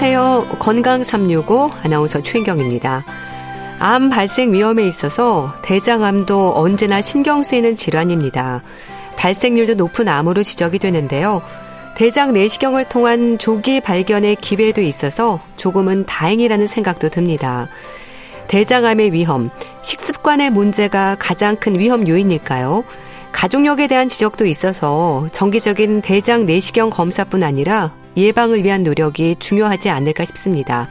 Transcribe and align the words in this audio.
안녕하세요. 0.00 0.58
건강 0.60 1.02
365 1.02 1.72
아나운서 1.82 2.22
최인경입니다. 2.22 3.04
암 3.80 4.08
발생 4.10 4.52
위험에 4.52 4.86
있어서 4.86 5.52
대장암도 5.62 6.52
언제나 6.54 7.00
신경 7.00 7.42
쓰이는 7.42 7.74
질환입니다. 7.74 8.62
발생률도 9.16 9.74
높은 9.74 10.06
암으로 10.06 10.44
지적이 10.44 10.78
되는데요. 10.78 11.42
대장 11.96 12.32
내시경을 12.32 12.84
통한 12.84 13.38
조기 13.38 13.80
발견의 13.80 14.36
기회도 14.36 14.82
있어서 14.82 15.40
조금은 15.56 16.06
다행이라는 16.06 16.68
생각도 16.68 17.08
듭니다. 17.08 17.66
대장암의 18.46 19.12
위험, 19.12 19.50
식습관의 19.82 20.50
문제가 20.50 21.16
가장 21.18 21.56
큰 21.56 21.76
위험 21.76 22.06
요인일까요? 22.06 22.84
가족력에 23.32 23.88
대한 23.88 24.06
지적도 24.06 24.46
있어서 24.46 25.26
정기적인 25.32 26.02
대장 26.02 26.46
내시경 26.46 26.90
검사뿐 26.90 27.42
아니라 27.42 27.92
예방을 28.18 28.64
위한 28.64 28.82
노력이 28.82 29.36
중요하지 29.38 29.88
않을까 29.88 30.24
싶습니다. 30.26 30.88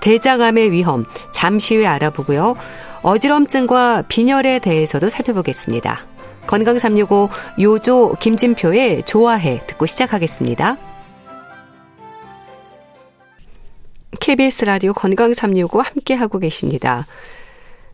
대장암의 0.00 0.72
위험 0.72 1.04
잠시 1.32 1.76
후에 1.76 1.86
알아보고요. 1.86 2.56
어지럼증과 3.02 4.04
빈혈에 4.08 4.58
대해서도 4.58 5.08
살펴보겠습니다. 5.08 6.06
건강 6.46 6.78
365 6.78 7.28
요조 7.60 8.16
김진표의 8.20 9.04
좋아해 9.04 9.62
듣고 9.66 9.86
시작하겠습니다. 9.86 10.76
KBS 14.20 14.64
라디오 14.64 14.92
건강 14.92 15.34
365 15.34 15.80
함께 15.80 16.14
하고 16.14 16.38
계십니다. 16.38 17.06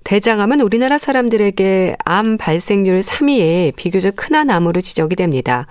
대장암은 0.04 0.60
우리나라 0.60 0.98
사람들에게 0.98 1.96
암 2.04 2.38
발생률 2.38 3.00
3위에 3.00 3.74
비교적 3.76 4.14
흔한 4.18 4.50
암으로 4.50 4.80
지적이 4.80 5.16
됩니다. 5.16 5.66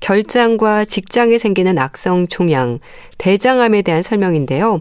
결장과 0.00 0.84
직장에 0.84 1.38
생기는 1.38 1.78
악성 1.78 2.26
종양, 2.26 2.80
대장암에 3.18 3.82
대한 3.82 4.02
설명인데요. 4.02 4.80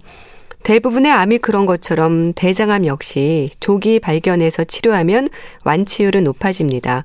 대부분의 0.64 1.12
암이 1.12 1.38
그런 1.40 1.66
것처럼 1.66 2.34
대장암 2.34 2.86
역시 2.86 3.50
조기 3.60 4.00
발견해서 4.00 4.64
치료하면 4.66 5.30
완치율은 5.64 6.24
높아집니다. 6.24 7.04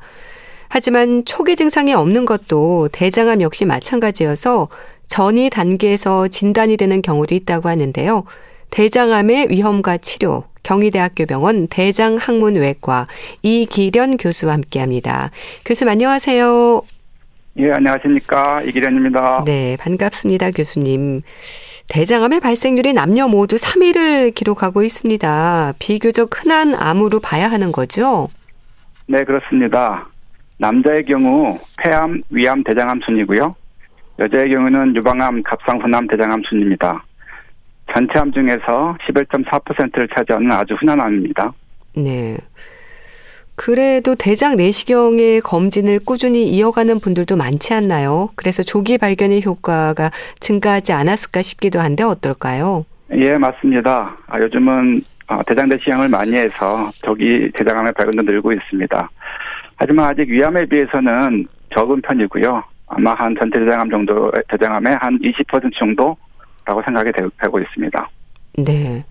하지만 0.69 1.25
초기 1.25 1.55
증상이 1.55 1.95
없는 1.95 2.25
것도 2.25 2.89
대장암 2.91 3.43
역시 3.43 3.65
마찬가지여서 3.65 4.69
전이 5.07 5.51
단계에서 5.51 6.29
진단이 6.29 6.77
되는 6.77 7.03
경우도 7.03 7.35
있다고 7.35 7.69
하는데요. 7.69 8.25
대장암의 8.71 9.51
위험과 9.51 9.99
치료, 9.99 10.45
경희대학교 10.65 11.27
병원 11.27 11.69
대장학문외과 11.69 13.07
이기련 13.43 14.17
교수와 14.17 14.55
함께 14.55 14.81
합니다. 14.81 15.31
교수님 15.65 15.93
안녕하세요. 15.93 16.94
예, 17.57 17.71
안녕하십니까. 17.71 18.63
이기련입니다. 18.63 19.45
네, 19.47 19.77
반갑습니다, 19.79 20.51
교수님. 20.51 21.21
대장암의 21.89 22.41
발생률이 22.41 22.95
남녀 22.95 23.29
모두 23.29 23.57
3위를 23.57 24.35
기록하고 24.35 24.83
있습니다. 24.83 25.75
비교적 25.79 26.31
흔한 26.35 26.75
암으로 26.75 27.21
봐야 27.21 27.49
하는 27.49 27.71
거죠? 27.71 28.29
네, 29.07 29.23
그렇습니다. 29.23 30.09
남자의 30.59 31.05
경우 31.05 31.59
폐암, 31.79 32.23
위암, 32.31 32.65
대장암 32.65 33.01
순이고요. 33.05 33.55
여자의 34.19 34.51
경우는 34.51 34.97
유방암, 34.97 35.43
갑상, 35.45 35.81
혼암, 35.81 36.09
대장암 36.09 36.43
순입니다. 36.49 37.05
전체 37.93 38.19
암 38.19 38.33
중에서 38.33 38.97
11.4%를 39.07 40.09
차지하는 40.09 40.51
아주 40.51 40.75
흔한 40.75 41.01
암입니다. 41.01 41.53
네. 41.97 42.37
그래도 43.57 44.15
대장 44.17 44.57
내시경의 44.57 45.41
검진을 45.41 46.01
꾸준히 46.05 46.49
이어가는 46.49 46.99
분들도 47.01 47.37
많지 47.37 47.73
않나요? 47.73 48.31
그래서 48.35 48.63
조기 48.63 48.99
발견의 48.99 49.45
효과가 49.45 50.11
증가하지 50.41 50.93
않았을까 50.93 51.43
싶기도 51.43 51.81
한데 51.81 52.03
어떨까요? 52.03 52.85
예, 53.13 53.35
맞습니다. 53.35 54.17
아, 54.27 54.41
요즘은 54.41 55.03
아, 55.27 55.43
대장 55.45 55.69
내시경을 55.69 56.09
많이 56.09 56.35
해서 56.35 56.91
조기 57.03 57.51
대장암의 57.55 57.93
발견도 57.93 58.23
늘고 58.23 58.53
있습니다. 58.53 59.11
하지만 59.77 60.07
아직 60.07 60.29
위암에 60.29 60.67
비해서는 60.67 61.47
적은 61.75 62.03
편이고요. 62.03 62.63
아마 62.89 63.15
한 63.15 63.35
전체 63.39 63.59
대장암 63.59 63.91
정도, 63.91 64.31
대장암의 64.49 64.97
한 65.01 65.19
20% 65.19 65.73
정도라고 65.79 66.83
생각이 66.85 67.11
되고 67.41 67.59
있습니다. 67.59 68.09
네. 68.59 69.05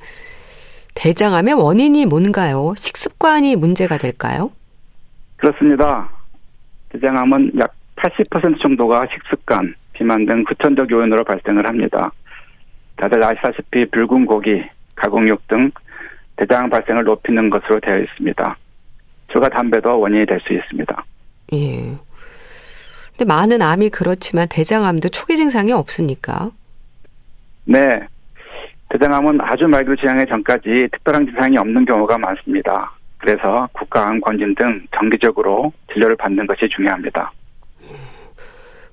대장암의 0.95 1.53
원인이 1.55 2.05
뭔가요? 2.05 2.73
식습관이 2.77 3.55
문제가 3.55 3.97
될까요? 3.97 4.51
그렇습니다. 5.37 6.09
대장암은 6.89 7.53
약 7.59 7.73
80% 7.95 8.61
정도가 8.61 9.07
식습관, 9.13 9.73
비만 9.93 10.25
등 10.25 10.43
후천적 10.47 10.89
요인으로 10.91 11.23
발생을 11.23 11.67
합니다. 11.67 12.11
다들 12.97 13.23
아시다시피 13.23 13.85
붉은 13.89 14.25
고기, 14.25 14.63
가공육 14.95 15.47
등 15.47 15.71
대장 16.35 16.69
발생을 16.69 17.03
높이는 17.03 17.49
것으로 17.49 17.79
되어 17.79 17.95
있습니다. 17.99 18.57
주가 19.31 19.49
담배도 19.49 19.99
원인이 19.99 20.25
될 20.25 20.39
수 20.41 20.53
있습니다. 20.53 21.03
예. 21.53 21.97
근데 23.11 23.25
많은 23.25 23.61
암이 23.61 23.89
그렇지만 23.89 24.47
대장암도 24.49 25.09
초기 25.09 25.35
증상이 25.35 25.71
없습니까? 25.71 26.51
네. 27.65 28.07
대장암은 28.93 29.41
아주 29.41 29.67
말교 29.67 29.95
지향의 29.95 30.27
전까지 30.27 30.87
특별한 30.91 31.25
증상이 31.25 31.57
없는 31.57 31.83
경우가 31.85 32.19
많습니다. 32.19 32.93
그래서 33.17 33.67
국가암 33.73 34.21
검진 34.21 34.53
등 34.53 34.85
정기적으로 34.95 35.73
진료를 35.91 36.15
받는 36.15 36.45
것이 36.45 36.69
중요합니다. 36.69 37.31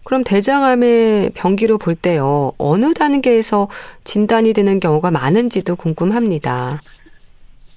그럼 0.04 0.22
대장암의 0.24 1.32
병기로 1.36 1.76
볼 1.76 1.94
때요, 1.94 2.52
어느 2.56 2.94
단계에서 2.94 3.68
진단이 4.04 4.54
되는 4.54 4.80
경우가 4.80 5.10
많은지도 5.10 5.76
궁금합니다. 5.76 6.80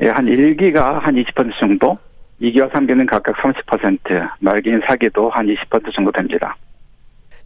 예, 0.01 0.07
한 0.07 0.25
1기가 0.25 1.01
한 1.01 1.15
20% 1.15 1.59
정도, 1.59 1.97
2기와 2.41 2.71
3기는 2.71 3.05
각각 3.05 3.35
30%, 3.35 4.29
말기인 4.39 4.79
4기도 4.79 5.29
한 5.29 5.45
20% 5.45 5.93
정도 5.93 6.11
됩니다. 6.11 6.55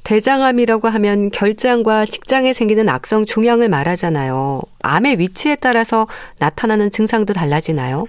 대장암이라고 0.03 0.87
하면 0.87 1.29
결장과 1.31 2.05
직장에 2.05 2.53
생기는 2.53 2.87
악성 2.89 3.25
종양을 3.25 3.69
말하잖아요. 3.69 4.61
암의 4.83 5.19
위치에 5.19 5.55
따라서 5.55 6.07
나타나는 6.39 6.91
증상도 6.91 7.33
달라지나요? 7.33 8.05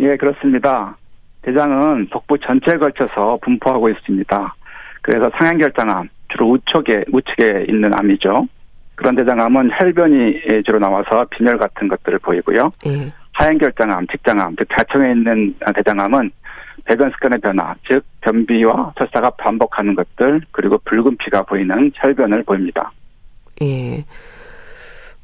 예, 0.00 0.16
그렇습니다. 0.16 0.96
대장은 1.42 2.08
복부 2.10 2.38
전체에 2.38 2.76
걸쳐서 2.76 3.38
분포하고 3.42 3.88
있습니다. 3.90 4.54
그래서 5.02 5.30
상향결장암, 5.38 6.08
주로 6.28 6.50
우측에, 6.50 7.04
우측에 7.12 7.66
있는 7.68 7.92
암이죠. 7.94 8.48
그런 8.96 9.16
대장암은 9.16 9.70
혈변이 9.78 10.62
주로 10.66 10.78
나와서 10.78 11.24
빈혈 11.30 11.56
같은 11.58 11.88
것들을 11.88 12.18
보이고요. 12.18 12.70
예. 12.86 13.12
하향결장암, 13.32 14.08
직장암, 14.08 14.56
즉 14.56 14.68
좌청에 14.76 15.12
있는 15.12 15.54
대장암은 15.74 16.30
배변 16.84 17.10
습관의 17.12 17.40
변화, 17.40 17.74
즉 17.88 18.04
변비와 18.20 18.94
설사가 18.98 19.30
반복하는 19.30 19.94
것들 19.94 20.42
그리고 20.50 20.78
붉은 20.84 21.16
피가 21.18 21.42
보이는 21.44 21.90
혈변을 21.94 22.42
보입니다. 22.44 22.92
예. 23.62 24.04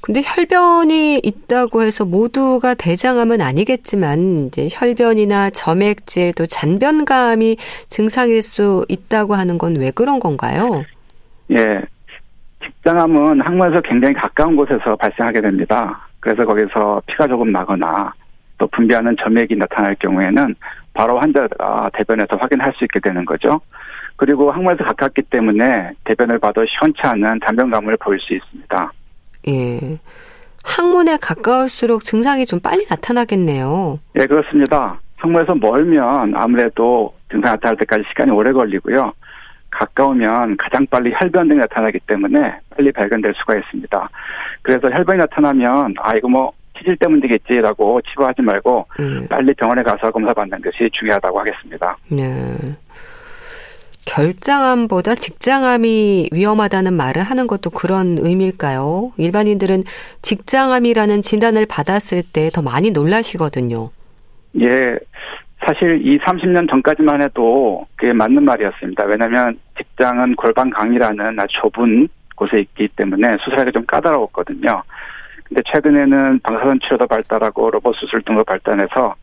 근데 0.03 0.21
혈변이 0.25 1.21
있다고 1.25 1.83
해서 1.83 2.05
모두가 2.05 2.75
대장암은 2.75 3.41
아니겠지만 3.41 4.47
이제 4.47 4.69
혈변이나 4.71 5.51
점액질 5.51 6.35
또 6.35 6.47
잔변감이 6.47 7.57
증상일 7.89 8.43
수 8.43 8.85
있다고 8.89 9.35
하는 9.35 9.59
건 9.59 9.75
왜 9.77 9.91
그런 9.91 10.21
건가요? 10.21 10.85
예. 11.51 11.81
직장암은 12.65 13.41
항문에서 13.41 13.81
굉장히 13.83 14.15
가까운 14.15 14.55
곳에서 14.55 14.95
발생하게 14.97 15.41
됩니다. 15.41 16.07
그래서 16.21 16.45
거기서 16.45 17.03
피가 17.07 17.27
조금 17.27 17.51
나거나 17.51 18.13
또 18.59 18.67
분비하는 18.69 19.17
점액이 19.23 19.57
나타날 19.57 19.95
경우에는 19.97 20.55
바로 20.95 21.19
환자가 21.19 21.91
대변에서 21.93 22.37
확인할 22.37 22.73
수 22.77 22.85
있게 22.85 23.01
되는 23.01 23.25
거죠. 23.25 23.61
그리고 24.17 24.51
항문에서 24.51 24.85
가깝기 24.85 25.23
때문에 25.23 25.91
대변을 26.05 26.39
봐도 26.39 26.65
시원치 26.67 27.01
않은 27.03 27.41
잔변감을 27.45 27.99
보일 27.99 28.19
수 28.21 28.35
있습니다. 28.35 28.93
예. 29.49 29.99
항문에 30.65 31.19
가까울수록 31.19 32.03
증상이 32.03 32.45
좀 32.47 32.59
빨리 32.61 32.85
나타나겠네요. 32.89 34.01
예, 34.19 34.27
그렇습니다. 34.27 34.99
항문에서 35.17 35.55
멀면 35.55 36.35
아무래도 36.35 37.15
증상 37.31 37.53
나타날 37.53 37.77
때까지 37.77 38.05
시간이 38.09 38.31
오래 38.31 38.53
걸리고요. 38.53 39.13
가까우면 39.71 40.57
가장 40.57 40.87
빨리 40.87 41.13
혈변 41.19 41.49
등이 41.49 41.61
나타나기 41.61 41.99
때문에 42.07 42.59
빨리 42.75 42.91
발견될 42.93 43.35
수가 43.37 43.57
있습니다. 43.57 44.09
그래서 44.63 44.91
혈변이 44.91 45.19
나타나면 45.19 45.95
아 45.99 46.17
이거 46.17 46.29
뭐 46.29 46.53
치질 46.79 46.97
때문 46.97 47.19
이되겠지라고 47.19 48.01
치부하지 48.03 48.43
말고 48.43 48.87
음. 49.01 49.27
빨리 49.29 49.53
병원에 49.55 49.83
가서 49.83 50.11
검사 50.11 50.33
받는 50.35 50.61
것이 50.63 50.89
중요하다고 50.93 51.41
하겠습니다. 51.41 51.97
네. 52.09 52.77
결장암보다 54.07 55.15
직장암이 55.17 56.31
위험하다는 56.33 56.95
말을 56.95 57.23
하는 57.23 57.47
것도 57.47 57.71
그런 57.71 58.17
의미일까요? 58.21 59.13
일반인들은 59.19 59.83
직장암이라는 60.23 61.23
진단을 61.23 61.67
받았을 61.69 62.23
때 62.33 62.49
더 62.55 62.63
많이 62.63 62.91
놀라시거든요. 62.93 63.91
예. 64.61 64.97
사실 65.67 66.01
이 66.07 66.19
30년 66.21 66.71
전까지만 66.71 67.21
해도 67.23 67.85
그게 67.97 68.13
맞는 68.13 68.45
말이었습니다. 68.45 69.05
왜냐하면 69.07 69.59
직장은 69.77 70.37
골반 70.37 70.71
강이라는 70.71 71.41
아주 71.41 71.49
좁은 71.61 72.09
곳에 72.37 72.61
있기 72.61 72.89
때문에 72.95 73.37
수술하기 73.43 73.73
좀 73.73 73.85
까다로웠거든요. 73.87 74.83
근데 75.49 75.63
최근에는 75.73 76.41
방사선 76.41 76.81
치료도 76.83 77.07
발달하고 77.07 77.71
로봇 77.71 77.95
수술 77.97 78.23
등도 78.23 78.45
발달해서 78.45 79.15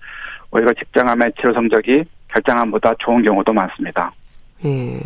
오히려 0.51 0.71
직장암의 0.73 1.33
치료 1.39 1.53
성적이 1.53 2.03
결장암보다 2.29 2.93
좋은 2.99 3.23
경우도 3.23 3.51
많습니다. 3.53 4.11
예. 4.65 4.99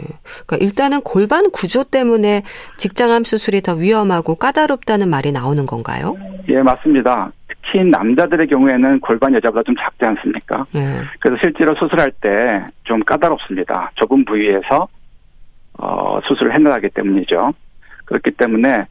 그러니까 0.45 0.57
일단은 0.59 1.01
골반 1.01 1.49
구조 1.51 1.83
때문에 1.83 2.43
직장암 2.77 3.23
수술이 3.23 3.61
더 3.61 3.73
위험하고 3.73 4.35
까다롭다는 4.35 5.09
말이 5.09 5.31
나오는 5.31 5.65
건가요? 5.65 6.15
예, 6.47 6.61
맞습니다. 6.61 7.31
특히 7.47 7.83
남자들의 7.83 8.47
경우에는 8.47 8.99
골반 8.99 9.33
여자보다 9.33 9.63
좀 9.63 9.75
작지 9.75 10.05
않습니까? 10.05 10.65
예. 10.75 11.01
그래서 11.19 11.39
실제로 11.41 11.73
수술할 11.75 12.11
때 12.21 12.29
좀 12.83 13.03
까다롭습니다. 13.03 13.91
좁은 13.95 14.23
부위에서 14.25 14.87
어, 15.79 16.19
수술을 16.27 16.55
해내하기 16.55 16.89
때문이죠. 16.89 17.53
그렇기 18.05 18.31
때문에 18.31 18.85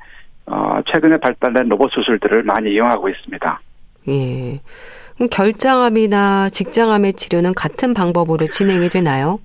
어, 0.47 0.81
최근에 0.93 1.19
발달된 1.19 1.69
로봇 1.69 1.91
수술들을 1.93 2.43
많이 2.45 2.71
이용하고 2.73 3.09
있습니다. 3.09 3.61
예. 4.09 4.61
그럼 5.15 5.29
결장암이나 5.31 6.51
직장암의 6.51 7.15
치료는 7.15 7.55
같은 7.55 7.95
방법으로 7.95 8.47
진행이 8.47 8.89
되나요? 8.89 9.41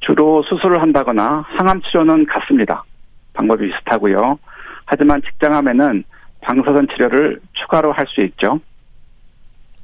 주로 0.00 0.42
수술을 0.42 0.80
한다거나 0.82 1.44
항암 1.48 1.80
치료는 1.82 2.26
같습니다. 2.26 2.84
방법이 3.32 3.68
비슷하고요. 3.68 4.38
하지만 4.84 5.22
직장암에는 5.22 6.04
방사선 6.42 6.86
치료를 6.92 7.40
추가로 7.54 7.92
할 7.92 8.06
수 8.06 8.22
있죠. 8.22 8.60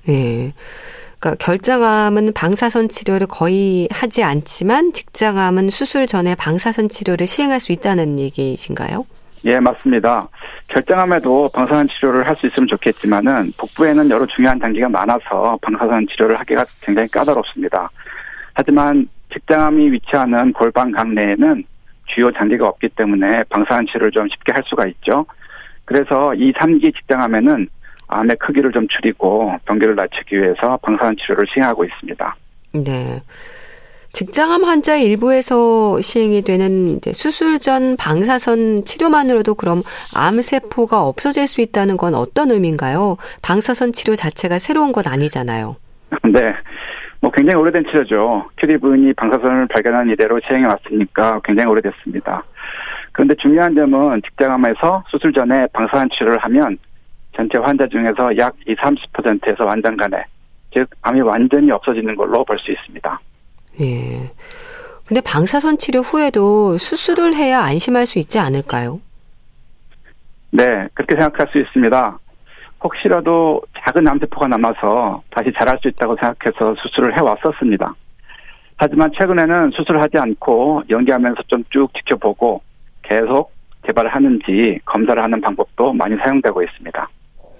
예. 0.08 0.52
그러니까 1.18 1.44
결장암은 1.44 2.32
방사선 2.34 2.88
치료를 2.88 3.26
거의 3.26 3.88
하지 3.90 4.22
않지만 4.22 4.92
직장암은 4.92 5.70
수술 5.70 6.06
전에 6.06 6.34
방사선 6.34 6.88
치료를 6.88 7.26
시행할 7.26 7.60
수 7.60 7.72
있다는 7.72 8.18
얘기이신가요? 8.18 9.04
예, 9.46 9.58
맞습니다. 9.58 10.28
결장암에도 10.68 11.50
방사선 11.54 11.88
치료를 11.88 12.26
할 12.26 12.36
수 12.36 12.46
있으면 12.46 12.68
좋겠지만은 12.68 13.52
복부에는 13.58 14.10
여러 14.10 14.26
중요한 14.26 14.58
단계가 14.58 14.88
많아서 14.88 15.58
방사선 15.62 16.06
치료를 16.10 16.38
하기가 16.40 16.64
굉장히 16.80 17.08
까다롭습니다. 17.08 17.90
하지만 18.54 19.08
직장암이 19.32 19.92
위치하는 19.92 20.52
골반강 20.52 21.14
내에는 21.14 21.64
주요 22.06 22.30
장기가 22.32 22.66
없기 22.68 22.88
때문에 22.90 23.44
방사선 23.48 23.86
치료를 23.86 24.10
좀 24.10 24.28
쉽게 24.28 24.52
할 24.52 24.62
수가 24.66 24.86
있죠. 24.86 25.26
그래서 25.84 26.34
이 26.34 26.52
3기 26.52 26.94
직장암에는 26.94 27.68
암의 28.08 28.36
크기를 28.40 28.72
좀 28.72 28.86
줄이고 28.88 29.54
병기를 29.66 29.94
낮추기 29.94 30.36
위해서 30.36 30.76
방사선 30.82 31.16
치료를 31.16 31.46
시행하고 31.52 31.84
있습니다. 31.84 32.36
네. 32.72 33.20
직장암 34.12 34.64
환자의 34.64 35.06
일부에서 35.06 36.00
시행이 36.00 36.42
되는 36.42 36.98
수술 37.12 37.58
전 37.58 37.96
방사선 37.96 38.84
치료만으로도 38.84 39.54
그럼 39.54 39.82
암세포가 40.16 41.02
없어질 41.02 41.46
수 41.46 41.60
있다는 41.60 41.96
건 41.96 42.14
어떤 42.14 42.50
의미인가요? 42.50 43.16
방사선 43.42 43.92
치료 43.92 44.14
자체가 44.14 44.58
새로운 44.58 44.92
건 44.92 45.04
아니잖아요. 45.06 45.76
네. 46.24 46.54
뭐 47.20 47.30
굉장히 47.30 47.60
오래된 47.60 47.84
치료죠. 47.84 48.48
큐리 48.58 48.78
부인이 48.78 49.12
방사선을 49.14 49.68
발견한 49.68 50.08
이래로 50.08 50.40
시행해 50.46 50.66
왔으니까 50.66 51.40
굉장히 51.44 51.70
오래됐습니다. 51.70 52.42
그런데 53.12 53.34
중요한 53.36 53.74
점은 53.74 54.22
직장암에서 54.22 55.04
수술 55.08 55.32
전에 55.32 55.66
방사선 55.72 56.08
치료를 56.16 56.38
하면 56.38 56.78
전체 57.36 57.58
환자 57.58 57.86
중에서 57.86 58.36
약 58.38 58.54
20, 58.66 58.78
30%에서 58.78 59.64
완전 59.64 59.96
간에 59.96 60.24
즉 60.72 60.88
암이 61.02 61.20
완전히 61.20 61.70
없어지는 61.70 62.16
걸로 62.16 62.44
볼 62.44 62.58
수 62.58 62.72
있습니다. 62.72 63.20
예. 63.80 64.30
근데 65.06 65.20
방사선 65.20 65.78
치료 65.78 66.00
후에도 66.00 66.78
수술을 66.78 67.34
해야 67.34 67.60
안심할 67.62 68.06
수 68.06 68.18
있지 68.18 68.38
않을까요? 68.38 69.00
네, 70.52 70.64
그렇게 70.94 71.14
생각할 71.16 71.48
수 71.50 71.58
있습니다. 71.58 72.18
혹시라도 72.82 73.60
작은 73.84 74.06
암세포가 74.08 74.46
남아서 74.48 75.22
다시 75.30 75.52
자랄 75.58 75.78
수 75.82 75.88
있다고 75.88 76.16
생각해서 76.16 76.74
수술을 76.80 77.16
해왔었습니다. 77.18 77.94
하지만 78.76 79.10
최근에는 79.18 79.70
수술을 79.72 80.00
하지 80.00 80.16
않고 80.18 80.84
연기하면서 80.88 81.42
좀 81.48 81.64
쭉 81.70 81.92
지켜보고 81.94 82.62
계속 83.02 83.52
개발을 83.82 84.14
하는지 84.14 84.78
검사를 84.84 85.22
하는 85.22 85.40
방법도 85.40 85.92
많이 85.92 86.16
사용되고 86.16 86.62
있습니다. 86.62 87.08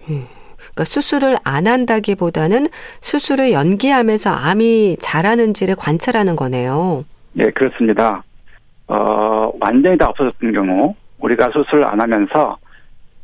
음, 0.09 0.27
그러니까 0.75 0.85
수술을 0.85 1.37
안 1.45 1.67
한다기보다는 1.67 2.67
수술을 3.01 3.53
연기하면서 3.53 4.31
암이 4.31 4.97
자라는지를 5.01 5.77
관찰하는 5.77 6.37
거네요. 6.37 7.05
네, 7.33 7.51
그렇습니다. 7.51 8.23
어, 8.89 9.53
완전히 9.61 9.97
다 9.97 10.07
없어졌던 10.09 10.53
경우 10.53 10.95
우리가 11.19 11.51
수술 11.53 11.85
안 11.85 12.01
하면서 12.01 12.57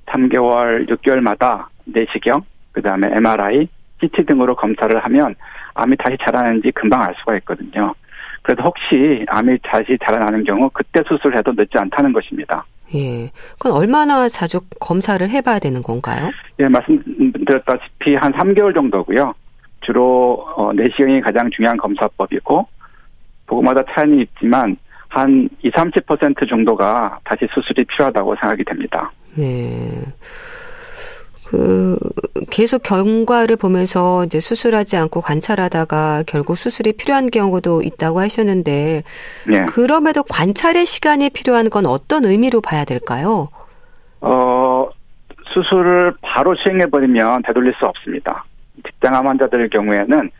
3개월, 0.06 0.88
6개월마다 0.88 1.66
내시경, 1.84 2.42
그 2.72 2.82
다음에 2.82 3.08
MRI, 3.12 3.68
CT 4.00 4.26
등으로 4.26 4.54
검사를 4.54 4.96
하면 5.04 5.34
암이 5.74 5.96
다시 5.96 6.16
자라는지 6.22 6.70
금방 6.72 7.02
알 7.02 7.14
수가 7.18 7.36
있거든요. 7.38 7.94
그래서 8.42 8.62
혹시 8.62 9.24
암이 9.28 9.58
다시 9.62 9.98
자라나는 10.04 10.44
경우 10.44 10.70
그때 10.72 11.02
수술해도 11.08 11.52
늦지 11.52 11.78
않다는 11.78 12.12
것입니다. 12.12 12.64
예. 12.94 13.30
그건 13.58 13.72
얼마나 13.72 14.28
자주 14.28 14.60
검사를 14.80 15.28
해봐야 15.28 15.58
되는 15.58 15.82
건가요? 15.82 16.30
예, 16.60 16.68
말씀드렸다시피 16.68 18.14
한 18.14 18.32
3개월 18.32 18.74
정도고요. 18.74 19.34
주로 19.80 20.46
어, 20.56 20.72
내시경이 20.72 21.20
가장 21.20 21.50
중요한 21.50 21.76
검사법이고 21.76 22.66
보고마다 23.46 23.82
차이는 23.90 24.20
있지만 24.20 24.76
한 25.08 25.48
20, 25.62 25.74
30% 25.74 26.48
정도가 26.48 27.20
다시 27.24 27.46
수술이 27.54 27.84
필요하다고 27.84 28.34
생각이 28.40 28.64
됩니다. 28.64 29.10
예. 29.38 30.02
그 31.46 31.96
계속 32.50 32.82
경과를 32.82 33.56
보면서 33.56 34.24
이제 34.24 34.40
수술하지 34.40 34.96
않고 34.96 35.20
관찰하다가 35.20 36.24
결국 36.26 36.56
수술이 36.56 36.92
필요한 36.92 37.30
경우도 37.30 37.82
있다고 37.82 38.20
하셨는데 38.20 39.02
네. 39.46 39.64
그럼에도 39.66 40.22
관찰의 40.24 40.86
시간이 40.86 41.30
필요한 41.30 41.70
건 41.70 41.86
어떤 41.86 42.24
의미로 42.24 42.60
봐야 42.60 42.84
될까요? 42.84 43.48
어 44.20 44.88
수술을 45.54 46.14
바로 46.20 46.54
시행해 46.56 46.86
버리면 46.86 47.42
되돌릴 47.42 47.74
수 47.78 47.86
없습니다. 47.86 48.44
직장암 48.84 49.26
환자들 49.26 49.62
의 49.62 49.70
경우에는 49.70 50.30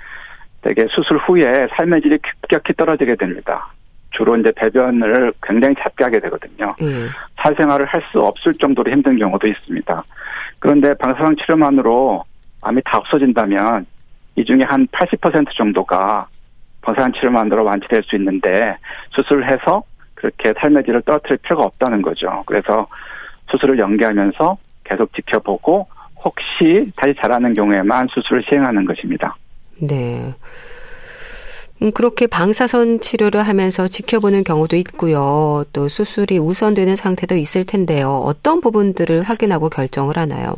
되게 0.62 0.86
수술 0.90 1.18
후에 1.18 1.68
삶의 1.76 2.02
질이 2.02 2.18
급격히 2.18 2.72
떨어지게 2.75 3.14
됩니다. 3.14 3.72
주로 4.16 4.37
이제 4.37 4.50
배변을 4.56 5.32
굉장히 5.42 5.75
잦게 5.76 6.04
하게 6.04 6.20
되거든요. 6.20 6.75
음. 6.80 7.08
사생활을 7.42 7.87
할 7.87 8.02
수 8.12 8.20
없을 8.20 8.52
정도로 8.54 8.90
힘든 8.90 9.18
경우도 9.18 9.46
있습니다. 9.49 10.02
그런데 10.61 10.94
방사선 10.94 11.37
치료만으로 11.37 12.23
암이 12.62 12.80
다 12.85 12.99
없어진다면 12.99 13.85
이 14.37 14.44
중에 14.44 14.61
한 14.64 14.87
80% 14.88 15.56
정도가 15.56 16.26
방사선 16.82 17.12
치료만으로 17.14 17.64
완치될 17.64 18.02
수 18.04 18.16
있는데 18.16 18.76
수술을 19.11 19.50
해서 19.50 19.82
그렇게 20.14 20.52
삶의 20.58 20.85
질을 20.85 21.02
떨어뜨릴 21.02 21.38
필요가 21.38 21.64
없다는 21.64 22.00
거죠. 22.02 22.42
그래서 22.46 22.87
수술을 23.50 23.78
연기하면서 23.78 24.56
계속 24.85 25.12
지켜보고 25.14 25.88
혹시 26.25 26.90
다시 26.96 27.14
자라는 27.20 27.54
경우에만 27.54 28.08
수술을 28.12 28.42
시행하는 28.49 28.85
것입니다. 28.85 29.37
네. 29.80 30.32
음, 31.83 31.92
그렇게 31.92 32.26
방사선 32.26 33.00
치료를 33.00 33.42
하면서 33.42 33.87
지켜보는 33.87 34.45
경우도 34.45 34.76
있고요. 34.76 35.64
또 35.73 35.88
수술이 35.88 36.38
우선되는 36.38 36.97
상태도 36.97 37.37
있을 37.37 37.64
텐데요. 37.64 38.23
어떤 38.25 38.61
부분들을 38.61 39.23
확인하고 39.23 39.68
결정을 39.68 40.16
하나요? 40.16 40.54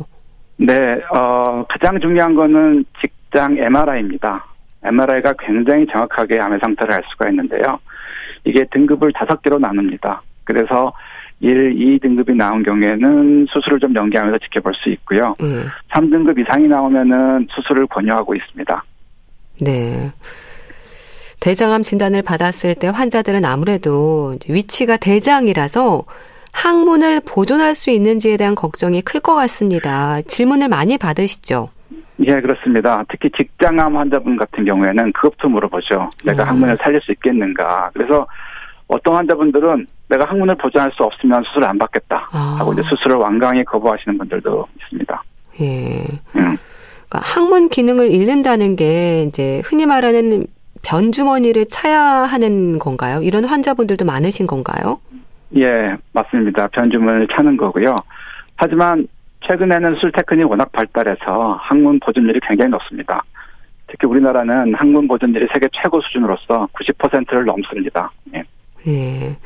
네, 0.57 0.73
어, 1.13 1.65
가장 1.69 1.99
중요한 1.99 2.35
거는 2.35 2.85
직장 3.01 3.57
MRI입니다. 3.57 4.45
MRI가 4.83 5.33
굉장히 5.39 5.85
정확하게 5.91 6.39
암의 6.39 6.59
상태를 6.61 6.93
알 6.93 7.03
수가 7.11 7.29
있는데요. 7.29 7.79
이게 8.45 8.65
등급을 8.71 9.11
다섯 9.13 9.41
개로 9.41 9.59
나눕니다. 9.59 10.21
그래서 10.45 10.93
1, 11.41 11.75
2등급이 11.75 12.35
나온 12.35 12.63
경우에는 12.63 13.47
수술을 13.49 13.79
좀 13.79 13.95
연기하면서 13.95 14.39
지켜볼 14.39 14.73
수 14.75 14.89
있고요. 14.89 15.35
네. 15.39 15.63
3등급 15.91 16.39
이상이 16.39 16.67
나오면은 16.67 17.47
수술을 17.51 17.87
권유하고 17.87 18.35
있습니다. 18.35 18.83
네. 19.61 20.11
대장암 21.39 21.83
진단을 21.83 22.21
받았을 22.21 22.75
때 22.75 22.87
환자들은 22.87 23.45
아무래도 23.45 24.35
위치가 24.49 24.97
대장이라서 24.97 26.03
항문을 26.51 27.21
보존할 27.25 27.75
수 27.75 27.91
있는지에 27.91 28.37
대한 28.37 28.55
걱정이 28.55 29.01
클 29.01 29.19
것 29.21 29.35
같습니다. 29.35 30.21
질문을 30.23 30.67
많이 30.67 30.97
받으시죠? 30.97 31.69
예, 32.27 32.41
그렇습니다. 32.41 33.03
특히 33.09 33.29
직장암 33.37 33.95
환자분 33.95 34.35
같은 34.35 34.65
경우에는 34.65 35.13
그것부터 35.13 35.47
물어보죠. 35.47 36.09
내가 36.25 36.43
음. 36.43 36.49
항문을 36.49 36.77
살릴 36.83 36.99
수 37.01 37.11
있겠는가. 37.13 37.91
그래서 37.93 38.27
어떤 38.87 39.15
환자분들은 39.15 39.87
내가 40.09 40.25
항문을 40.25 40.55
보존할 40.55 40.91
수 40.95 41.03
없으면 41.03 41.43
수술을 41.43 41.67
안 41.69 41.77
받겠다 41.77 42.27
아. 42.31 42.55
하고 42.59 42.73
이제 42.73 42.81
수술을 42.89 43.15
완강히 43.17 43.63
거부하시는 43.63 44.17
분들도 44.17 44.67
있습니다. 44.81 45.23
예. 45.61 46.03
음. 46.35 46.57
그러니까 47.07 47.19
항문 47.21 47.69
기능을 47.69 48.11
잃는다는 48.11 48.75
게 48.75 49.23
이제 49.23 49.61
흔히 49.63 49.85
말하는 49.85 50.45
변주머니를 50.83 51.65
차야 51.65 51.99
하는 52.01 52.79
건가요? 52.79 53.21
이런 53.21 53.45
환자분들도 53.45 54.05
많으신 54.05 54.47
건가요? 54.47 54.99
예, 55.55 55.95
맞습니다. 56.13 56.67
변주문을 56.67 57.27
차는 57.35 57.57
거고요. 57.57 57.95
하지만 58.55 59.07
최근에는 59.45 59.95
수술 59.95 60.11
테크닉이 60.11 60.49
워낙 60.49 60.71
발달해서 60.71 61.59
항문 61.61 61.99
보존율이 61.99 62.39
굉장히 62.47 62.71
높습니다. 62.71 63.23
특히 63.87 64.07
우리나라는 64.07 64.75
항문 64.75 65.07
보존율이 65.07 65.47
세계 65.53 65.67
최고 65.81 66.01
수준으로서 66.01 66.67
90%를 66.73 67.45
넘습니다. 67.45 68.11
예. 68.35 68.43
예. 68.87 69.37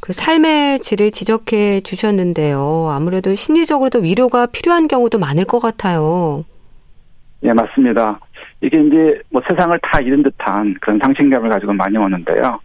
그 0.00 0.12
삶의 0.12 0.80
질을 0.80 1.10
지적해 1.10 1.80
주셨는데요. 1.80 2.90
아무래도 2.90 3.34
심리적으로도 3.34 4.00
위로가 4.00 4.46
필요한 4.46 4.88
경우도 4.88 5.18
많을 5.18 5.44
것 5.44 5.58
같아요. 5.58 6.44
예, 7.42 7.52
맞습니다. 7.52 8.18
이게 8.60 8.80
이제 8.80 9.20
뭐 9.30 9.42
세상을 9.48 9.78
다 9.82 10.00
잃은 10.00 10.22
듯한 10.22 10.74
그런 10.80 10.98
상실감을 10.98 11.50
가지고 11.50 11.72
많이 11.72 11.96
오는데요. 11.96 12.58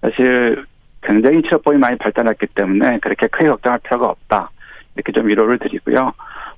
사실 0.00 0.64
굉장히 1.02 1.42
치료법이 1.42 1.78
많이 1.78 1.96
발달했기 1.98 2.46
때문에 2.54 2.98
그렇게 2.98 3.26
크게 3.28 3.48
걱정할 3.48 3.78
필요가 3.80 4.10
없다. 4.10 4.50
이렇게 4.94 5.12
좀 5.12 5.26
위로를 5.26 5.58
드리고요. 5.58 6.12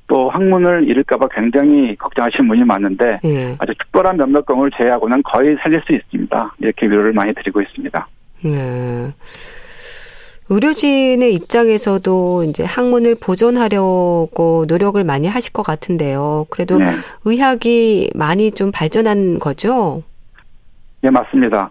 또 0.06 0.28
학문을 0.28 0.86
잃을까봐 0.88 1.28
굉장히 1.28 1.96
걱정하시는 1.96 2.46
분이 2.46 2.64
많은데 2.64 3.20
예. 3.24 3.56
아주 3.58 3.72
특별한 3.78 4.18
몇몇 4.18 4.44
경우를 4.44 4.70
제외하고는 4.76 5.22
거의 5.22 5.56
살릴 5.62 5.80
수 5.86 5.92
있습니다. 5.92 6.54
이렇게 6.58 6.86
위로를 6.86 7.12
많이 7.12 7.32
드리고 7.32 7.62
있습니다. 7.62 8.06
네. 8.42 9.12
의료진의 10.50 11.32
입장에서도 11.34 12.44
이제 12.44 12.64
학문을 12.64 13.16
보존하려고 13.20 14.66
노력을 14.68 15.02
많이 15.02 15.26
하실 15.26 15.52
것 15.52 15.62
같은데요. 15.62 16.46
그래도 16.50 16.78
네. 16.78 16.86
의학이 17.24 18.10
많이 18.14 18.52
좀 18.52 18.70
발전한 18.70 19.38
거죠? 19.38 20.02
네, 21.00 21.10
맞습니다. 21.10 21.70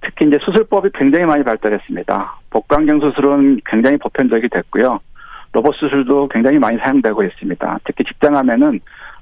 특히 0.00 0.26
이제 0.26 0.38
수술법이 0.42 0.90
굉장히 0.94 1.26
많이 1.26 1.44
발달했습니다. 1.44 2.38
복강경 2.50 3.00
수술은 3.00 3.60
굉장히 3.66 3.98
보편적이 3.98 4.48
됐고요. 4.48 5.00
로봇 5.52 5.74
수술도 5.76 6.28
굉장히 6.28 6.58
많이 6.58 6.78
사용되고 6.78 7.22
있습니다. 7.24 7.78
특히 7.84 8.04
직장암에는 8.04 8.80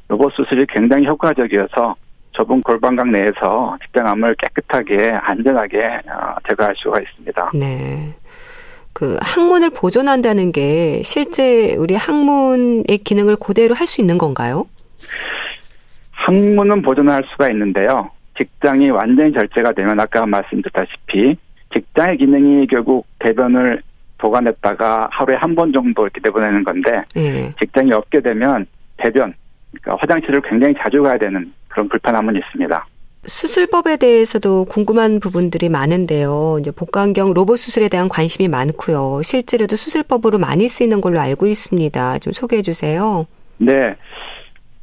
로봇 0.09 0.33
수술이 0.35 0.67
굉장히 0.69 1.07
효과적이어서 1.07 1.95
좁은 2.33 2.61
골반각 2.63 3.09
내에서 3.09 3.77
직장암을 3.87 4.35
깨끗하게 4.37 5.13
안전하게 5.23 5.79
어, 6.09 6.37
제거할 6.49 6.75
수가 6.77 7.01
있습니다. 7.01 7.51
네. 7.55 8.15
그 8.97 9.19
항문을 9.21 9.69
보존한다는 9.77 10.53
게 10.53 11.03
실제 11.05 11.75
우리 11.77 11.95
항문의 11.95 12.87
기능을 13.05 13.37
그대로 13.37 13.75
할 13.75 13.87
수 13.87 14.01
있는 14.01 14.17
건가요? 14.17 14.65
항문은 16.13 16.81
보존할 16.81 17.23
수가 17.31 17.51
있는데요. 17.51 18.11
직장이 18.39 18.89
완전히 18.89 19.35
절제가 19.35 19.73
되면 19.73 20.01
아까 20.01 20.25
말씀드렸다시피 20.25 21.37
직장의 21.75 22.17
기능이 22.17 22.67
결국 22.69 23.07
대변을 23.19 23.83
보관했다가 24.17 25.09
하루에 25.13 25.37
한 25.37 25.55
번 25.55 25.71
정도 25.75 26.05
이렇게 26.05 26.19
내보내는 26.25 26.65
건데 26.65 27.03
예. 27.19 27.53
직장이 27.61 27.93
없게 27.93 28.21
되면 28.23 28.65
대변, 28.97 29.35
그러니까 29.73 29.97
화장실을 30.01 30.41
굉장히 30.41 30.75
자주 30.79 31.03
가야 31.03 31.19
되는 31.19 31.53
그런 31.69 31.87
불편함은 31.91 32.35
있습니다. 32.35 32.87
수술법에 33.27 33.97
대해서도 33.97 34.67
궁금한 34.67 35.21
부분들이 35.21 35.69
많은데요. 35.69 36.59
이제 36.61 36.71
복강경 36.71 37.35
로봇 37.35 37.59
수술에 37.59 37.89
대한 37.89 38.09
관심이 38.09 38.49
많고요. 38.49 39.23
실제로도 39.23 39.77
수술법으로 39.77 40.39
많이 40.39 40.69
쓰이는 40.69 41.01
걸로 41.01 41.21
알고 41.21 41.47
있습니다. 41.47 42.19
좀 42.21 42.33
소개해 42.33 42.63
주세요. 42.63 43.27
네. 43.59 43.97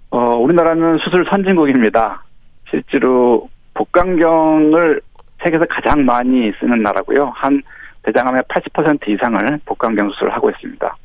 어, 0.09 0.35
우리나라는 0.35 0.99
수술 0.99 1.25
선진국입니다. 1.29 2.23
실제로 2.69 3.49
복강경을 3.73 5.01
세계에서 5.43 5.65
가장 5.69 6.05
많이 6.05 6.51
쓰는 6.59 6.83
나라고요. 6.83 7.31
한 7.35 7.61
대장암의 8.03 8.43
80% 8.43 9.07
이상을 9.09 9.59
복강경 9.65 10.09
수술을 10.11 10.33
하고 10.33 10.49
있습니다. 10.49 10.97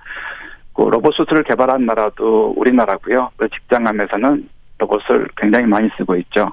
그 0.74 0.82
로봇 0.82 1.14
수술을 1.14 1.44
개발한 1.44 1.86
나라도 1.86 2.52
우리나라고요. 2.56 3.30
그 3.36 3.48
직장암에서는 3.48 4.48
로봇을 4.78 5.28
굉장히 5.36 5.66
많이 5.66 5.88
쓰고 5.96 6.16
있죠. 6.16 6.50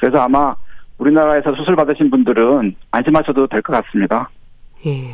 그래서 0.00 0.18
아마 0.18 0.54
우리나라에서 0.98 1.54
수술 1.54 1.76
받으신 1.76 2.10
분들은 2.10 2.74
안심하셔도 2.90 3.46
될 3.46 3.62
것 3.62 3.72
같습니다. 3.84 4.28
예. 4.86 5.10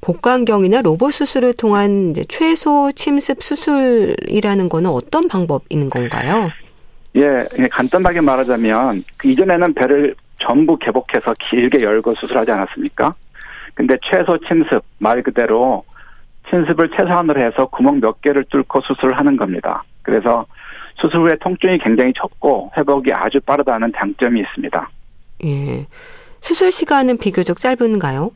복강경이나 0.00 0.82
로봇 0.82 1.12
수술을 1.12 1.54
통한 1.54 2.12
최소 2.28 2.90
침습 2.92 3.40
수술이라는 3.42 4.68
거는 4.68 4.90
어떤 4.90 5.28
방법인 5.28 5.88
건가요? 5.88 6.50
예, 7.14 7.46
간단하게 7.70 8.20
말하자면 8.20 9.04
그 9.16 9.28
이전에는 9.28 9.74
배를 9.74 10.16
전부 10.40 10.76
개복해서 10.78 11.34
길게 11.38 11.82
열고 11.82 12.16
수술하지 12.16 12.50
않았습니까? 12.50 13.14
근데 13.74 13.96
최소 14.10 14.36
침습 14.48 14.82
말 14.98 15.22
그대로 15.22 15.84
침습을 16.50 16.90
최소한으로 16.98 17.40
해서 17.40 17.66
구멍 17.66 18.00
몇 18.00 18.20
개를 18.20 18.44
뚫고 18.50 18.80
수술을 18.80 19.16
하는 19.16 19.36
겁니다. 19.36 19.84
그래서 20.02 20.44
수술 21.00 21.20
후에 21.20 21.36
통증이 21.40 21.78
굉장히 21.78 22.12
적고 22.16 22.70
회복이 22.76 23.12
아주 23.12 23.40
빠르다는 23.40 23.92
장점이 23.96 24.40
있습니다. 24.40 24.90
예. 25.44 25.86
수술 26.40 26.72
시간은 26.72 27.18
비교적 27.18 27.58
짧은가요? 27.58 28.30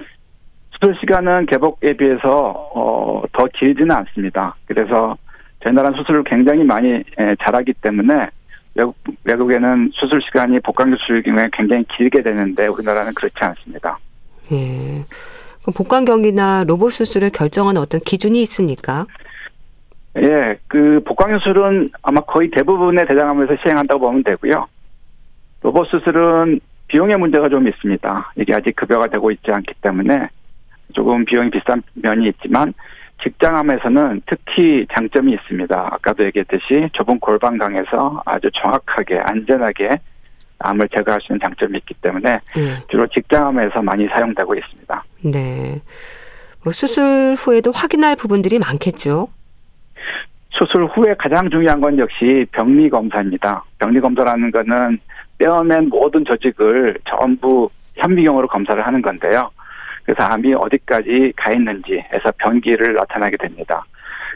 수술 0.73 0.97
시간은 1.01 1.47
개복에 1.47 1.97
비해서 1.97 2.71
어, 2.75 3.23
더 3.33 3.47
길지는 3.59 3.91
않습니다. 3.91 4.55
그래서 4.67 5.17
저희 5.63 5.73
나라는 5.73 5.99
수술을 5.99 6.25
굉장히 6.25 6.65
많이 6.65 6.89
예, 6.91 7.37
잘하기 7.43 7.75
때문에 7.75 8.29
외국, 8.75 8.95
외국에는 9.25 9.91
수술 9.95 10.21
시간이 10.23 10.61
복강경 10.61 10.97
수술 10.99 11.23
경우에 11.23 11.49
굉장히 11.53 11.85
길게 11.97 12.23
되는데 12.23 12.67
우리나라는 12.67 13.15
그렇지 13.15 13.37
않습니다. 13.39 13.99
예. 14.53 15.05
복강경이나 15.75 16.65
로봇 16.65 16.93
수술을 16.93 17.31
결정하는 17.31 17.81
어떤 17.81 18.01
기준이 18.01 18.41
있습니까? 18.43 19.07
예, 20.18 20.58
그 20.66 21.00
복강경 21.04 21.38
수술은 21.40 21.90
아마 22.02 22.20
거의 22.20 22.50
대부분의 22.50 23.06
대장암에서 23.06 23.56
시행한다고 23.62 24.00
보면 24.00 24.25
되고요. 24.25 24.66
로봇 25.62 25.88
수술은 25.88 26.61
비용의 26.88 27.16
문제가 27.18 27.49
좀 27.49 27.66
있습니다. 27.66 28.32
이게 28.37 28.54
아직 28.54 28.75
급여가 28.76 29.08
되고 29.08 29.30
있지 29.30 29.50
않기 29.50 29.75
때문에 29.80 30.28
조금 30.94 31.25
비용이 31.25 31.50
비싼 31.50 31.82
면이 31.94 32.28
있지만 32.28 32.73
직장암에서는 33.23 34.23
특히 34.26 34.87
장점이 34.94 35.32
있습니다. 35.32 35.88
아까도 35.92 36.25
얘기했듯이 36.26 36.88
좁은 36.92 37.18
골반강에서 37.18 38.23
아주 38.25 38.50
정확하게 38.61 39.18
안전하게 39.18 39.90
암을 40.58 40.88
제거할 40.96 41.20
수 41.20 41.32
있는 41.32 41.40
장점이 41.40 41.78
있기 41.78 41.94
때문에 41.94 42.40
네. 42.54 42.82
주로 42.88 43.06
직장암에서 43.08 43.82
많이 43.82 44.06
사용되고 44.06 44.54
있습니다. 44.54 45.04
네. 45.25 45.82
뭐 46.62 46.73
수술 46.73 47.35
후에도 47.37 47.73
확인할 47.73 48.16
부분들이 48.16 48.58
많겠죠. 48.58 49.28
수술 50.51 50.87
후에 50.87 51.15
가장 51.19 51.51
중요한 51.51 51.81
건 51.81 51.99
역시 51.99 52.47
병리 52.53 52.89
검사입니다. 52.89 53.63
병리 53.79 54.01
검사라는 54.01 54.51
거는 54.51 54.99
뼈맨 55.39 55.89
모든 55.91 56.25
조직을 56.25 56.97
전부 57.09 57.69
현미경으로 57.97 58.49
검사를 58.49 58.85
하는 58.87 59.03
건데요. 59.03 59.51
그래서 60.05 60.23
암이 60.23 60.55
어디까지 60.55 61.33
가 61.37 61.51
있는지에서 61.53 62.33
변기를 62.39 62.95
나타나게 62.95 63.37
됩니다. 63.37 63.85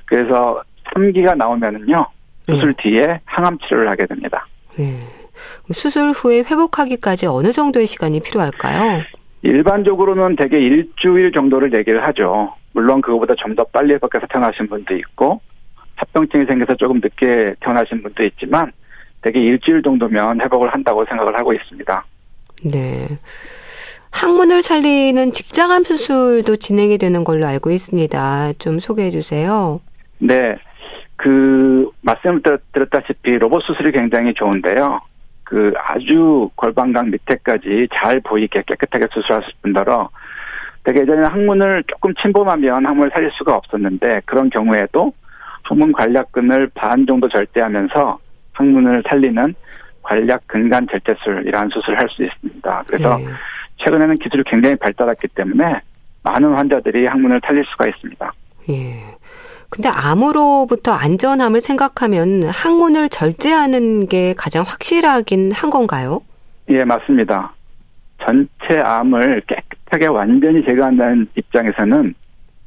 그래서 0.05 0.62
3기가 0.95 1.37
나오면은요 1.37 2.07
수술 2.49 2.75
네. 2.75 2.83
뒤에 2.83 3.21
항암 3.25 3.59
치료를 3.59 3.89
하게 3.89 4.07
됩니다. 4.07 4.47
네. 4.77 4.99
수술 5.73 6.11
후에 6.11 6.41
회복하기까지 6.41 7.27
어느 7.27 7.53
정도의 7.53 7.87
시간이 7.87 8.21
필요할까요? 8.21 9.03
일반적으로는 9.43 10.37
대개 10.37 10.59
일주일 10.59 11.33
정도를 11.33 11.73
얘기를 11.73 12.07
하죠. 12.09 12.53
물론 12.73 13.00
그거보다 13.00 13.35
좀 13.37 13.55
더 13.55 13.65
빨리 13.65 13.95
회복해서 13.95 14.27
태어나신 14.29 14.69
분도 14.69 14.95
있고 14.97 15.41
합병증이 16.00 16.47
생겨서 16.47 16.76
조금 16.76 17.00
늦게 17.02 17.54
태어나신 17.61 18.02
분도 18.02 18.25
있지만 18.25 18.73
대개 19.23 19.38
일주일 19.38 19.83
정도면 19.83 20.40
회복을 20.40 20.73
한다고 20.73 21.04
생각을 21.04 21.38
하고 21.38 21.52
있습니다. 21.52 22.04
네. 22.64 23.07
항문을 24.11 24.62
살리는 24.62 25.33
직장암 25.33 25.85
수술도 25.85 26.57
진행이 26.57 26.99
되는 26.99 27.23
걸로 27.23 27.47
알고 27.47 27.71
있습니다. 27.71 28.54
좀 28.59 28.78
소개해 28.78 29.11
주세요. 29.11 29.80
네. 30.19 30.57
그, 31.16 31.88
말씀을 32.00 32.40
드렸다시피 32.73 33.33
로봇 33.38 33.62
수술이 33.62 33.92
굉장히 33.92 34.33
좋은데요. 34.35 35.00
그 35.45 35.73
아주 35.76 36.49
골반강 36.54 37.11
밑에까지 37.11 37.88
잘 37.95 38.21
보이게 38.21 38.62
깨끗하게 38.66 39.07
수술하실 39.12 39.52
분더러 39.62 40.09
되게 40.85 41.00
예전에 41.00 41.26
항문을 41.28 41.85
조금 41.88 42.14
침범하면 42.23 42.87
항문을 42.87 43.11
살릴 43.12 43.30
수가 43.33 43.57
없었는데 43.57 44.23
그런 44.25 44.49
경우에도 44.49 45.12
항문 45.71 45.93
관략근을 45.93 46.69
반 46.75 47.07
정도 47.07 47.29
절제하면서 47.29 48.19
항문을 48.53 49.05
살리는 49.09 49.55
관략 50.03 50.43
근간 50.49 50.87
절제술이라는 50.91 51.71
수술을 51.71 51.99
할 51.99 52.09
수 52.09 52.25
있습니다. 52.25 52.85
그래서 52.89 53.17
네. 53.19 53.25
최근에는 53.77 54.19
기술이 54.19 54.43
굉장히 54.47 54.75
발달했기 54.75 55.29
때문에 55.29 55.81
많은 56.25 56.53
환자들이 56.55 57.07
항문을 57.07 57.41
살릴 57.47 57.65
수가 57.67 57.87
있습니다. 57.87 58.33
예. 58.71 59.00
근데 59.71 59.89
암으로부터 59.89 60.93
안전함을 60.93 61.61
생각하면 61.61 62.43
항문을 62.43 63.09
절제하는 63.09 64.07
게 64.07 64.35
가장 64.37 64.65
확실하긴 64.67 65.53
한 65.53 65.71
건가요? 65.71 66.23
예, 66.69 66.83
맞습니다. 66.83 67.53
전체 68.19 68.81
암을 68.83 69.43
명확하게 69.91 70.07
완전히 70.07 70.65
제거한다는 70.65 71.29
입장에서는 71.37 72.15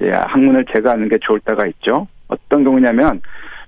항문을 0.02 0.66
제거하는 0.74 1.10
게 1.10 1.18
좋을 1.22 1.42
때가 1.42 1.68
있죠. 1.68 2.08
어떤 2.34 2.64
경우냐면 2.64 3.22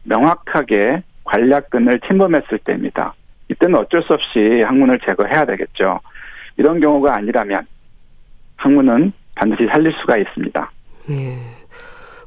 명확하게 0.04 1.04
관략근을 1.24 2.00
침범했을 2.08 2.60
때입니다. 2.60 3.14
이때는 3.50 3.80
어쩔 3.80 4.04
수 4.04 4.14
없이 4.14 4.62
항문을 4.66 5.00
제거해야 5.06 5.46
되겠죠. 5.46 6.00
이런 6.58 6.80
경우가 6.80 7.16
아니라면 7.16 7.66
항문은 8.58 9.12
반드시 9.36 9.68
살릴 9.72 9.94
수가 10.02 10.18
있습니다. 10.18 10.72
네. 11.08 11.38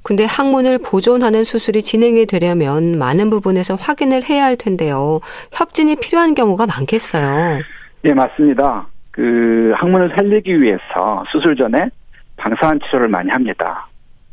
근데 0.03 0.25
항문을 0.25 0.79
보존하는 0.79 1.45
수술이 1.45 1.83
진행이 1.83 2.27
되려면 2.27 2.99
많은 2.99 3.31
부분에서 3.31 3.75
확인을 3.75 4.23
해야 4.29 4.45
할 4.45 4.57
텐데요. 4.57 5.21
협진이 5.53 5.97
필요한 5.97 6.35
경우가 6.35 6.67
많겠어요. 6.67 7.61
예, 8.05 8.15
맞습니다. 8.15 8.87
그 9.11 9.73
항문을 9.77 10.13
살리기 10.17 10.63
위해서 10.63 11.25
수술 11.31 11.57
전에 11.57 11.91
방사선 12.37 12.81
치료를 12.87 13.09
많이 13.09 13.31
합니다. 13.31 13.89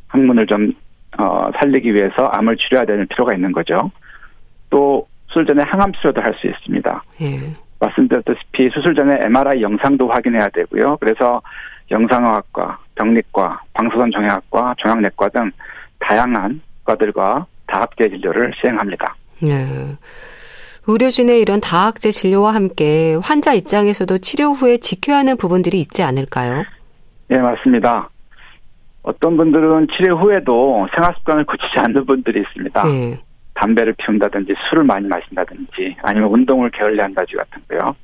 항문을 0.08 0.46
좀 0.46 0.72
어, 1.18 1.50
살리기 1.60 1.94
위해서 1.94 2.26
암을 2.28 2.58
치료해야 2.58 2.86
되는 2.86 3.08
필요가 3.08 3.34
있는 3.34 3.52
거죠. 3.52 3.92
또 4.70 5.08
수술 5.28 5.46
전에 5.46 5.64
항암 5.64 5.94
치료도 5.94 6.22
할 6.22 6.34
수 6.40 6.48
있습니다. 6.48 7.04
예. 7.22 7.54
말씀드렸다시피 7.80 8.70
수술 8.74 8.96
전에 8.96 9.18
MRI 9.26 9.62
영상도 9.62 10.08
확인해야 10.08 10.50
되고요. 10.50 10.98
그래서 10.98 11.42
영상의학과, 11.92 12.80
병리과, 12.96 13.62
방사선 13.74 14.12
종양학과, 14.12 14.76
종양내과 14.78 15.30
등 15.30 15.52
다양한 16.00 16.62
과들과 16.84 17.46
다학제 17.68 18.10
진료를 18.10 18.54
시행합니다. 18.60 19.16
네. 19.42 19.96
의료진의 20.88 21.42
이런 21.42 21.62
다학제 21.62 22.12
진료와 22.12 22.54
함께 22.54 23.18
환자 23.22 23.54
입장에서도 23.54 24.18
치료 24.20 24.52
후에 24.52 24.78
지켜야 24.78 25.18
하는 25.18 25.36
부분들이 25.36 25.80
있지 25.80 26.04
않을까요? 26.04 26.64
네, 27.28 27.40
맞습니다. 27.40 28.10
어떤 29.06 29.38
분들은 29.38 29.88
치료 29.96 30.18
후에도 30.18 30.88
생활 30.96 31.14
습관을 31.18 31.46
고치지 31.46 31.78
않는 31.78 32.06
분들이 32.06 32.42
있습니다. 32.42 32.84
네. 32.84 33.20
담배를 33.54 33.94
피운다든지 33.94 34.54
술을 34.68 34.84
많이 34.84 35.08
마신다든지 35.08 35.98
아니면 36.02 36.30
운동을 36.30 36.72
게을리 36.72 37.00
한다든지 37.00 37.38
같은 37.38 37.62
거요. 37.70 37.96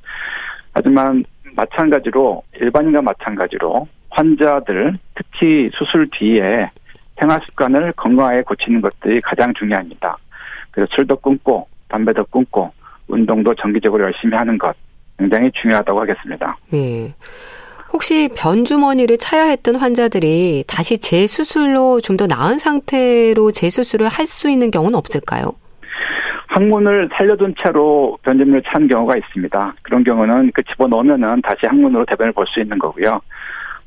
하지만 0.72 1.24
마찬가지로 1.56 2.42
일반인과 2.60 3.02
마찬가지로 3.02 3.86
환자들 4.10 4.96
특히 5.14 5.68
수술 5.74 6.08
뒤에 6.10 6.70
생활 7.18 7.40
습관을 7.46 7.92
건강하게 7.96 8.42
고치는 8.42 8.80
것들이 8.80 9.20
가장 9.22 9.52
중요합니다. 9.54 10.16
그래서 10.70 10.88
술도 10.94 11.16
끊고 11.16 11.66
담배도 11.88 12.24
끊고 12.26 12.72
운동도 13.08 13.54
정기적으로 13.56 14.04
열심히 14.04 14.36
하는 14.36 14.56
것 14.56 14.74
굉장히 15.18 15.50
중요하다고 15.60 16.00
하겠습니다. 16.00 16.56
네. 16.70 17.12
혹시 17.92 18.28
변주머니를 18.36 19.18
차야 19.18 19.44
했던 19.44 19.76
환자들이 19.76 20.64
다시 20.66 20.98
재수술로 20.98 22.00
좀 22.00 22.16
더 22.16 22.26
나은 22.26 22.58
상태로 22.58 23.52
재수술을 23.52 24.08
할 24.08 24.26
수 24.26 24.48
있는 24.50 24.70
경우는 24.70 24.96
없을까요? 24.98 25.52
항문을 26.48 27.08
살려둔 27.16 27.54
채로 27.62 28.18
변주문을 28.22 28.62
찬 28.70 28.86
경우가 28.86 29.16
있습니다. 29.16 29.74
그런 29.82 30.04
경우는 30.04 30.50
그 30.54 30.62
집어넣으면은 30.64 31.40
다시 31.42 31.60
항문으로 31.66 32.04
대변을 32.06 32.32
볼 32.32 32.46
수 32.46 32.60
있는 32.60 32.78
거고요. 32.78 33.20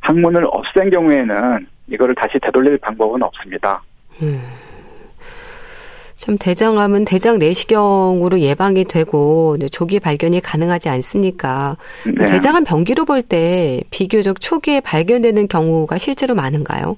항문을 0.01 0.45
없앤 0.51 0.89
경우에는 0.91 1.67
이거를 1.87 2.15
다시 2.15 2.39
되돌릴 2.41 2.77
방법은 2.79 3.21
없습니다. 3.23 3.81
음. 4.21 4.41
참 6.25 6.37
대장암은 6.39 7.05
대장 7.05 7.37
내시경으로 7.37 8.39
예방이 8.39 8.83
되고 8.85 9.55
조기 9.71 9.99
발견이 9.99 10.41
가능하지 10.41 10.89
않습니까? 10.89 11.77
네. 12.03 12.25
대장암 12.25 12.63
병기로 12.63 13.05
볼 13.05 13.21
때 13.21 13.81
비교적 13.91 14.41
초기에 14.41 14.81
발견되는 14.81 15.47
경우가 15.47 15.99
실제로 15.99 16.33
많은가요? 16.33 16.97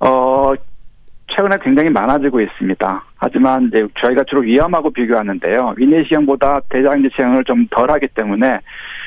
어, 0.00 0.52
최근에 1.34 1.56
굉장히 1.62 1.88
많아지고 1.88 2.42
있습니다. 2.42 3.04
하지만 3.16 3.68
이제 3.68 3.86
저희가 3.98 4.24
주로 4.24 4.42
위암하고 4.42 4.90
비교하는데요. 4.90 5.74
위내시경보다 5.78 6.60
대장 6.68 7.00
내시경을 7.00 7.44
좀 7.44 7.66
덜하기 7.70 8.08
때문에 8.08 8.58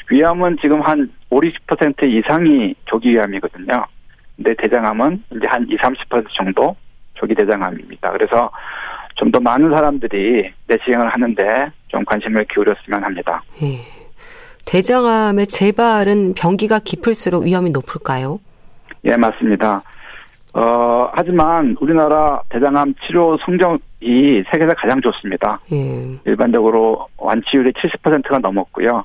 위암은 0.10 0.58
지금 0.62 0.82
한 0.82 1.12
5, 1.30 1.42
60% 1.42 2.04
이상이 2.04 2.74
조기 2.86 3.12
위암이거든요. 3.12 3.86
근데 4.36 4.56
대장암은 4.58 5.24
이제 5.36 5.46
한 5.48 5.68
20, 5.70 5.80
30% 6.10 6.26
정도 6.36 6.76
조기 7.18 7.36
대장암입니다. 7.36 8.12
그래서 8.12 8.50
좀 9.16 9.32
더 9.32 9.40
많은 9.40 9.70
사람들이 9.72 10.52
내시경을 10.68 11.10
하는데 11.10 11.72
좀 11.88 12.06
관심을 12.06 12.46
기울였으면 12.46 13.04
합니다. 13.04 13.42
예. 13.64 13.80
대장암의 14.66 15.48
재발은 15.48 16.34
병기가 16.36 16.80
깊을수록 16.84 17.44
위험이 17.44 17.72
높을까요? 17.72 18.40
예, 19.06 19.16
맞습니다. 19.18 19.82
어, 20.54 21.10
하지만 21.14 21.76
우리나라 21.82 22.42
대장암 22.50 22.94
치료 23.06 23.38
성적이 23.46 24.44
세계에서 24.52 24.74
가장 24.78 25.02
좋습니다. 25.02 25.60
예. 25.72 26.20
일반적으로 26.26 27.08
완치율이 27.18 27.74
70%가 27.74 28.38
넘었고요. 28.40 29.04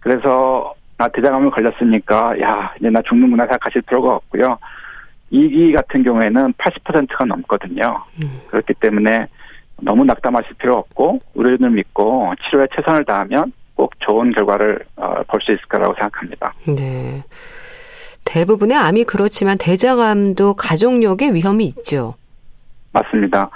그래서 0.00 0.74
나 0.96 1.06
대장암을 1.08 1.50
걸렸으니까 1.52 2.40
야 2.40 2.72
이제 2.80 2.90
나 2.90 3.00
죽는구나 3.02 3.44
생각하실 3.46 3.82
필요가 3.82 4.16
없고요. 4.16 4.58
2기 5.32 5.74
같은 5.74 6.02
경우에는 6.02 6.52
80%가 6.54 7.24
넘거든요. 7.24 8.04
음. 8.22 8.40
그렇기 8.48 8.74
때문에 8.74 9.26
너무 9.80 10.04
낙담하실 10.04 10.54
필요 10.58 10.76
없고 10.76 11.20
의료진을 11.34 11.70
믿고 11.70 12.34
치료에 12.44 12.66
최선을 12.74 13.04
다하면 13.04 13.52
꼭 13.74 13.92
좋은 14.00 14.32
결과를 14.32 14.84
어, 14.96 15.22
볼수 15.28 15.52
있을 15.52 15.62
거라고 15.68 15.94
생각합니다. 15.94 16.52
네. 16.66 17.22
대부분의 18.24 18.76
암이 18.76 19.04
그렇지만 19.04 19.56
대장암도 19.58 20.54
가족력의 20.54 21.34
위험이 21.34 21.66
있죠. 21.66 22.14
맞습니다. 22.92 23.48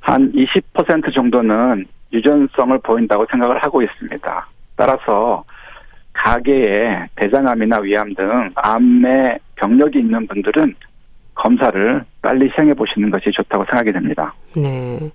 한 0.00 0.32
20% 0.32 1.12
정도는 1.12 1.86
유전성을 2.12 2.78
보인다고 2.78 3.26
생각을 3.30 3.62
하고 3.62 3.82
있습니다. 3.82 4.48
따라서 4.76 5.44
가계에 6.14 7.06
대장암이나 7.16 7.78
위암 7.80 8.14
등 8.14 8.50
암의 8.54 9.38
병력이 9.56 9.98
있는 9.98 10.26
분들은 10.26 10.74
검사를 11.38 12.04
빨리 12.20 12.50
시행해 12.54 12.74
보시는 12.74 13.10
것이 13.10 13.30
좋다고 13.32 13.64
생각이 13.70 13.92
됩니다. 13.92 14.34
네. 14.54 15.10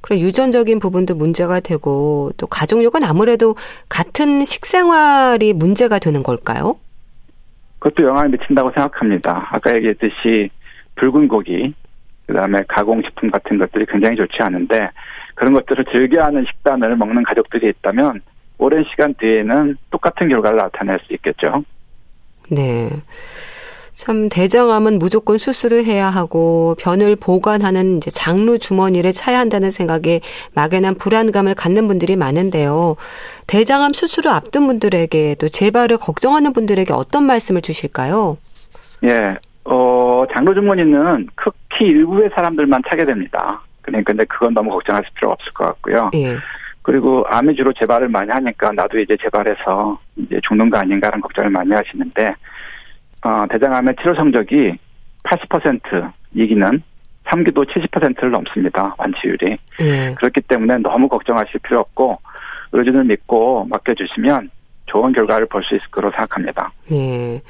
그래 0.00 0.18
유전적인 0.20 0.78
부분도 0.78 1.14
문제가 1.14 1.60
되고 1.60 2.30
또 2.36 2.46
가족력은 2.46 3.04
아무래도 3.04 3.56
같은 3.88 4.44
식생활이 4.44 5.52
문제가 5.52 5.98
되는 5.98 6.22
걸까요? 6.22 6.76
그것도 7.78 8.06
영향을 8.06 8.30
미친다고 8.30 8.70
생각합니다. 8.72 9.48
아까 9.50 9.74
얘기했듯이 9.74 10.50
붉은 10.96 11.28
고기, 11.28 11.74
그다음에 12.26 12.58
가공식품 12.68 13.30
같은 13.30 13.58
것들이 13.58 13.86
굉장히 13.86 14.16
좋지 14.16 14.38
않은데 14.40 14.90
그런 15.34 15.52
것들을 15.54 15.84
즐겨하는 15.90 16.44
식단을 16.50 16.96
먹는 16.96 17.24
가족들이 17.24 17.68
있다면 17.68 18.20
오랜 18.58 18.84
시간 18.90 19.14
뒤에는 19.14 19.76
똑같은 19.90 20.28
결과를 20.28 20.58
나타낼 20.58 20.98
수 21.06 21.12
있겠죠. 21.14 21.64
네. 22.48 22.90
참 23.94 24.28
대장암은 24.28 24.98
무조건 24.98 25.38
수술을 25.38 25.84
해야 25.84 26.10
하고 26.10 26.74
변을 26.80 27.16
보관하는 27.16 27.98
이제 27.98 28.10
장루 28.10 28.58
주머니를 28.58 29.12
차야 29.12 29.38
한다는 29.38 29.70
생각에 29.70 30.20
막연한 30.54 30.96
불안감을 30.96 31.54
갖는 31.54 31.86
분들이 31.86 32.16
많은데요. 32.16 32.96
대장암 33.46 33.92
수술을 33.92 34.32
앞둔 34.32 34.66
분들에게 34.66 35.36
또 35.38 35.48
재발을 35.48 35.98
걱정하는 35.98 36.52
분들에게 36.52 36.92
어떤 36.92 37.24
말씀을 37.24 37.62
주실까요? 37.62 38.36
예, 39.04 39.36
어 39.64 40.24
장루 40.34 40.54
주머니는 40.54 41.28
극히 41.36 41.86
일부의 41.86 42.30
사람들만 42.34 42.82
차게 42.90 43.04
됩니다. 43.04 43.62
그러니까 43.82 44.12
근데 44.12 44.24
그건 44.24 44.54
너무 44.54 44.70
걱정하실 44.70 45.10
필요 45.14 45.30
없을 45.30 45.52
것 45.52 45.66
같고요. 45.66 46.10
예. 46.14 46.36
그리고 46.82 47.24
암이 47.28 47.54
주로 47.54 47.72
재발을 47.72 48.08
많이 48.08 48.30
하니까 48.30 48.72
나도 48.72 48.98
이제 48.98 49.16
재발해서 49.22 49.98
이제 50.16 50.38
죽는 50.46 50.68
거 50.68 50.78
아닌가라는 50.78 51.20
걱정을 51.22 51.50
많이 51.50 51.72
하시는데 51.72 52.34
어, 53.24 53.46
대장암의 53.50 53.96
치료 54.00 54.14
성적이 54.14 54.76
80% 55.24 56.12
이기는 56.34 56.82
3기도 57.24 57.66
70%를 57.66 58.30
넘습니다. 58.30 58.94
완치율이. 58.98 59.56
예. 59.80 60.14
그렇기 60.18 60.42
때문에 60.42 60.78
너무 60.78 61.08
걱정하실 61.08 61.60
필요 61.60 61.80
없고 61.80 62.18
의료진을 62.72 63.04
믿고 63.04 63.66
맡겨주시면 63.70 64.50
좋은 64.86 65.12
결과를 65.12 65.46
볼 65.46 65.62
수 65.64 65.74
있을 65.74 65.88
거로 65.90 66.10
생각합니다. 66.10 66.70
예. 66.92 67.40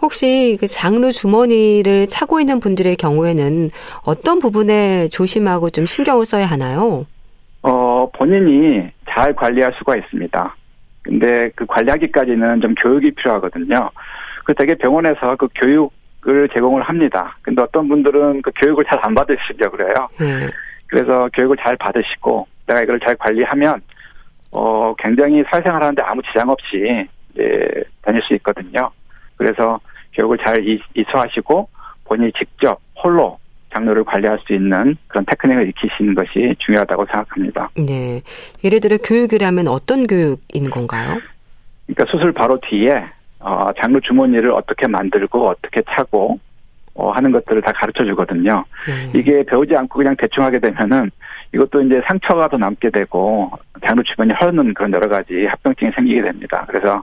혹시 0.00 0.56
그 0.58 0.66
장루 0.66 1.12
주머니를 1.12 2.06
차고 2.06 2.40
있는 2.40 2.58
분들의 2.58 2.96
경우에는 2.96 3.70
어떤 4.06 4.38
부분에 4.38 5.08
조심하고 5.08 5.68
좀 5.68 5.84
신경을 5.84 6.24
써야 6.24 6.46
하나요? 6.46 7.04
어, 7.62 8.08
본인이 8.14 8.88
잘 9.10 9.34
관리할 9.34 9.74
수가 9.76 9.96
있습니다. 9.96 10.56
근데 11.02 11.50
그 11.54 11.66
관리하기까지는 11.66 12.62
좀 12.62 12.74
교육이 12.76 13.10
필요하거든요. 13.10 13.90
그 14.44 14.54
되게 14.54 14.74
병원에서 14.74 15.36
그 15.36 15.48
교육을 15.54 16.48
제공을 16.54 16.82
합니다. 16.82 17.36
근데 17.42 17.62
어떤 17.62 17.88
분들은 17.88 18.42
그 18.42 18.50
교육을 18.56 18.84
잘 18.84 19.00
안 19.02 19.14
받으시려고 19.14 19.76
그래요. 19.76 19.94
네. 20.18 20.48
그래서 20.86 21.28
교육을 21.34 21.56
잘 21.56 21.76
받으시고 21.76 22.46
내가 22.66 22.82
이걸 22.82 23.00
잘 23.00 23.16
관리하면 23.16 23.80
어 24.52 24.94
굉장히 24.98 25.42
사회생활 25.50 25.82
하는데 25.82 26.02
아무 26.02 26.20
지장 26.22 26.48
없이 26.48 27.06
이제 27.32 27.68
다닐 28.02 28.20
수 28.22 28.34
있거든요. 28.34 28.90
그래서 29.36 29.80
교육을 30.14 30.38
잘 30.44 30.56
이수하시고 30.94 31.68
본인이 32.04 32.32
직접 32.38 32.80
홀로 33.02 33.38
장르를 33.72 34.02
관리할 34.04 34.38
수 34.44 34.52
있는 34.52 34.96
그런 35.06 35.24
테크닉을 35.26 35.68
익히시는 35.68 36.14
것이 36.14 36.54
중요하다고 36.58 37.06
생각합니다. 37.06 37.70
네. 37.76 38.20
예를 38.64 38.80
들어 38.80 38.96
교육이라면 38.98 39.68
어떤 39.68 40.06
교육인 40.08 40.70
건가요? 40.70 41.18
그러니까 41.86 42.04
수술 42.10 42.32
바로 42.32 42.58
뒤에 42.68 43.04
어, 43.40 43.70
장르 43.80 44.00
주머니를 44.00 44.52
어떻게 44.52 44.86
만들고 44.86 45.48
어떻게 45.48 45.82
차고 45.90 46.38
어, 46.94 47.10
하는 47.12 47.32
것들을 47.32 47.62
다 47.62 47.72
가르쳐 47.72 48.04
주거든요. 48.04 48.64
네. 48.86 49.10
이게 49.18 49.42
배우지 49.44 49.74
않고 49.74 49.98
그냥 49.98 50.14
대충 50.18 50.44
하게 50.44 50.58
되면은 50.58 51.10
이것도 51.54 51.82
이제 51.82 52.00
상처가 52.06 52.48
더 52.48 52.56
남게 52.56 52.90
되고 52.90 53.50
장르 53.84 54.02
주변이 54.02 54.32
헐는 54.34 54.74
그런 54.74 54.92
여러 54.92 55.08
가지 55.08 55.46
합병증이 55.46 55.90
생기게 55.96 56.22
됩니다. 56.22 56.64
그래서 56.68 57.02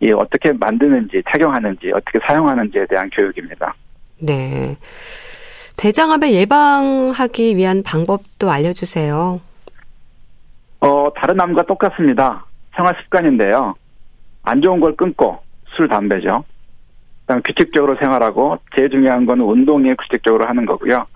이 0.00 0.12
어떻게 0.12 0.52
만드는지 0.52 1.22
착용하는지 1.30 1.90
어떻게 1.94 2.18
사용하는지에 2.26 2.86
대한 2.86 3.08
교육입니다. 3.10 3.74
네. 4.20 4.76
대장암을 5.76 6.32
예방하기 6.32 7.56
위한 7.56 7.82
방법도 7.82 8.50
알려주세요. 8.50 9.40
어, 10.80 11.08
다른 11.16 11.40
암과 11.40 11.62
똑같습니다. 11.64 12.44
생활 12.76 12.94
습관인데요. 13.02 13.74
안 14.42 14.60
좋은 14.60 14.80
걸 14.80 14.94
끊고 14.94 15.38
술, 15.80 15.88
담배죠. 15.88 16.44
그다음 17.22 17.40
규칙적으로 17.42 17.96
생활하고 17.96 18.58
제일 18.76 18.90
중요한 18.90 19.24
거는 19.24 19.42
운동에 19.42 19.94
규칙적으로 19.94 20.46
하는 20.46 20.66
거고요. 20.66 21.06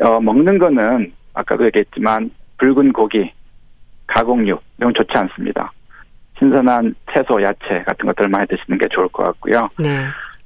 어, 0.00 0.20
먹는 0.20 0.58
거는 0.58 1.12
아까도 1.34 1.66
얘기했지만 1.66 2.30
붉은 2.56 2.94
고기, 2.94 3.30
가공육 4.06 4.62
이건 4.78 4.94
좋지 4.94 5.12
않습니다. 5.12 5.70
신선한 6.38 6.94
채소, 7.12 7.42
야채 7.42 7.82
같은 7.86 8.06
것들을 8.06 8.30
많이 8.30 8.46
드시는 8.48 8.78
게 8.78 8.88
좋을 8.88 9.08
것 9.08 9.24
같고요. 9.24 9.68
네. 9.78 9.88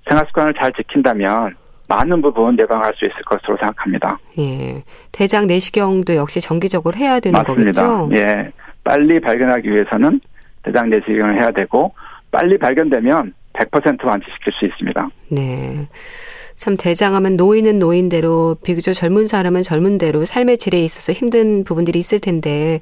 생활 0.09 0.27
습관을 0.27 0.55
잘 0.55 0.73
지킨다면 0.73 1.55
많은 1.89 2.21
부분 2.21 2.59
예방할 2.59 2.93
수 2.97 3.05
있을 3.05 3.15
것으로 3.23 3.57
생각합니다. 3.59 4.19
예. 4.39 4.83
대장 5.13 5.47
내시경도 5.47 6.17
역시 6.17 6.41
정기적으로 6.41 6.97
해야 6.97 7.21
되는 7.21 7.39
맞습니다. 7.39 7.87
거겠죠? 7.87 8.21
예. 8.21 8.51
빨리 8.83 9.21
발견하기 9.21 9.71
위해서는 9.71 10.21
대장 10.65 10.91
내시경을 10.91 11.41
해야 11.41 11.53
되고 11.53 11.95
빨리 12.37 12.59
발견되면 12.59 13.33
100% 13.55 14.05
완치시킬 14.05 14.53
수 14.53 14.67
있습니다. 14.67 15.09
네. 15.31 15.89
참 16.55 16.77
대장암은 16.77 17.37
노인은 17.39 17.79
노인대로 17.79 18.57
비교적 18.63 18.93
젊은 18.93 19.27
사람은 19.27 19.63
젊은 19.63 19.97
대로 19.97 20.27
삶의 20.27 20.59
질에 20.59 20.79
있어서 20.81 21.13
힘든 21.15 21.65
부분들이 21.65 21.99
있을 21.99 22.21
텐데 22.21 22.81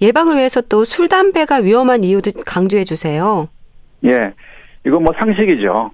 예방을 0.00 0.36
위해서 0.36 0.62
또 0.62 0.84
술 0.84 1.08
담배가 1.08 1.56
위험한 1.56 2.04
이유도 2.04 2.30
강조해 2.46 2.84
주세요. 2.84 3.48
예. 4.06 4.32
이거 4.86 4.98
뭐 4.98 5.12
상식이죠. 5.18 5.90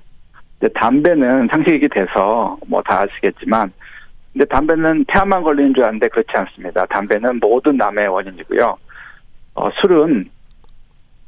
담배는 0.74 1.48
상식이 1.50 1.88
돼서 1.88 2.56
뭐 2.68 2.80
다 2.82 3.00
아시겠지만 3.02 3.72
근데 4.32 4.44
담배는 4.44 5.06
폐암만 5.08 5.42
걸리는 5.42 5.74
줄 5.74 5.84
아는데 5.84 6.06
그렇지 6.06 6.28
않습니다. 6.34 6.86
담배는 6.86 7.40
모든 7.40 7.82
암의 7.82 8.06
원인이고요. 8.06 8.76
어, 9.54 9.70
술은 9.80 10.24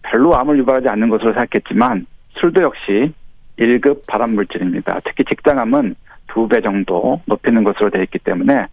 별로 0.05 0.37
암을 0.37 0.59
유발하지 0.59 0.89
않는 0.89 1.09
것으로 1.09 1.33
생각했지만 1.33 2.07
술도 2.41 2.63
역시 2.63 3.13
1급 3.59 4.07
발암물질입니다. 4.09 5.01
특히 5.05 5.25
직장암은 5.25 5.95
두 6.29 6.49
배 6.49 6.61
정도 6.61 7.21
높이는 7.27 7.63
것으로 7.65 7.91
되어 7.91 8.03
있기 8.03 8.19
때문에 8.19 8.67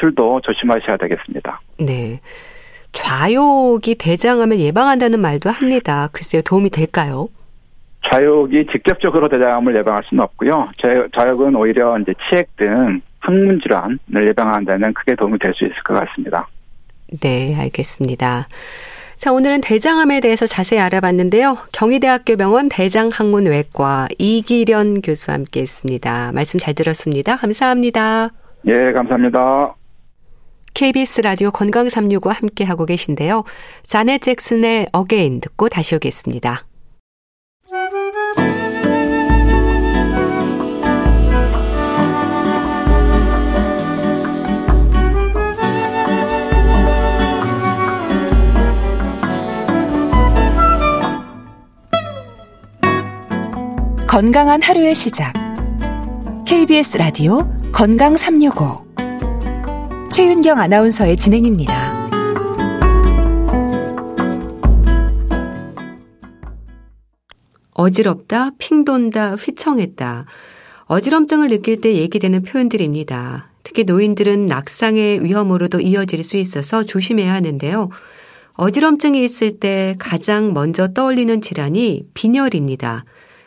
술도 0.00 0.40
조심하셔야 0.42 0.96
되겠습니다. 0.96 1.60
네. 1.78 2.20
좌욕이 2.92 3.96
대장암을 3.98 4.58
예방한다는 4.58 5.20
말도 5.20 5.50
합니다. 5.50 6.08
글쎄요, 6.12 6.42
도움이 6.42 6.70
될까요? 6.70 7.28
좌욕이 8.10 8.66
직접적으로 8.72 9.28
대장암을 9.28 9.76
예방할 9.76 10.02
수는 10.08 10.24
없고요. 10.24 10.70
좌욕은 11.14 11.54
오히려 11.56 11.98
이제 11.98 12.12
치핵 12.28 12.56
등 12.56 13.00
항문 13.20 13.60
질환을 13.60 14.26
예방하는 14.28 14.92
크게 14.94 15.14
도움이 15.14 15.38
될 15.38 15.52
수 15.54 15.64
있을 15.64 15.74
것 15.84 15.94
같습니다. 15.94 16.48
네, 17.20 17.54
알겠습니다. 17.58 18.48
자, 19.22 19.32
오늘은 19.32 19.60
대장암에 19.60 20.18
대해서 20.18 20.48
자세히 20.48 20.80
알아봤는데요. 20.80 21.56
경희대학교 21.70 22.36
병원 22.36 22.68
대장항문외과 22.68 24.08
이기련 24.18 25.00
교수와 25.00 25.34
함께 25.34 25.60
했습니다. 25.60 26.32
말씀 26.32 26.58
잘 26.58 26.74
들었습니다. 26.74 27.36
감사합니다. 27.36 28.30
예, 28.66 28.90
감사합니다. 28.92 29.76
KBS 30.74 31.20
라디오 31.20 31.52
건강 31.52 31.88
365 31.88 32.30
함께 32.30 32.64
하고 32.64 32.84
계신데요. 32.84 33.44
자넷 33.84 34.22
잭슨의 34.22 34.88
Again 34.92 35.40
듣고 35.40 35.68
다시 35.68 35.94
오겠습니다. 35.94 36.66
건강한 54.12 54.60
하루의 54.60 54.94
시작. 54.94 55.32
KBS 56.46 56.98
라디오 56.98 57.50
건강 57.72 58.14
365. 58.14 58.84
최윤경 60.10 60.58
아나운서의 60.58 61.16
진행입니다. 61.16 62.10
어지럽다, 67.72 68.50
핑돈다, 68.58 69.36
휘청했다. 69.36 70.26
어지럼증을 70.84 71.48
느낄 71.48 71.80
때 71.80 71.94
얘기되는 71.94 72.42
표현들입니다. 72.42 73.50
특히 73.62 73.84
노인들은 73.84 74.44
낙상의 74.44 75.24
위험으로도 75.24 75.80
이어질 75.80 76.22
수 76.22 76.36
있어서 76.36 76.84
조심해야 76.84 77.32
하는데요. 77.32 77.88
어지럼증이 78.56 79.24
있을 79.24 79.58
때 79.58 79.96
가장 79.98 80.52
먼저 80.52 80.92
떠올리는 80.92 81.40
질환이 81.40 82.04
빈혈입니다. 82.12 83.06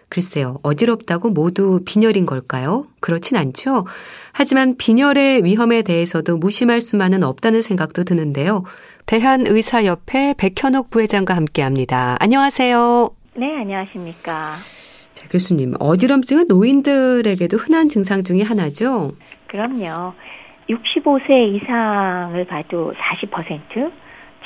글쎄요, 0.10 0.60
어지럽다고 0.64 1.30
모두 1.30 1.82
빈혈인 1.86 2.26
걸까요? 2.26 2.88
그렇진 3.00 3.38
않죠. 3.38 3.86
하지만 4.32 4.78
빈혈의 4.78 5.44
위험에 5.44 5.82
대해서도 5.82 6.38
무심할 6.38 6.82
수만은 6.82 7.24
없다는 7.24 7.62
생각도 7.62 8.04
드는데요. 8.04 8.64
대한의사협회 9.06 10.36
백현옥 10.38 10.90
부회장과 10.90 11.36
함께 11.36 11.62
합니다. 11.62 12.18
안녕하세요. 12.20 13.10
네, 13.36 13.58
안녕하십니까. 13.58 14.56
자, 15.12 15.28
교수님, 15.30 15.76
어지럼증은 15.80 16.48
노인들에게도 16.48 17.58
흔한 17.58 17.88
증상 17.90 18.24
중의 18.24 18.44
하나죠? 18.44 19.12
그럼요. 19.48 20.14
65세 20.70 21.56
이상을 21.56 22.46
봐도 22.46 22.94
40%, 22.94 23.92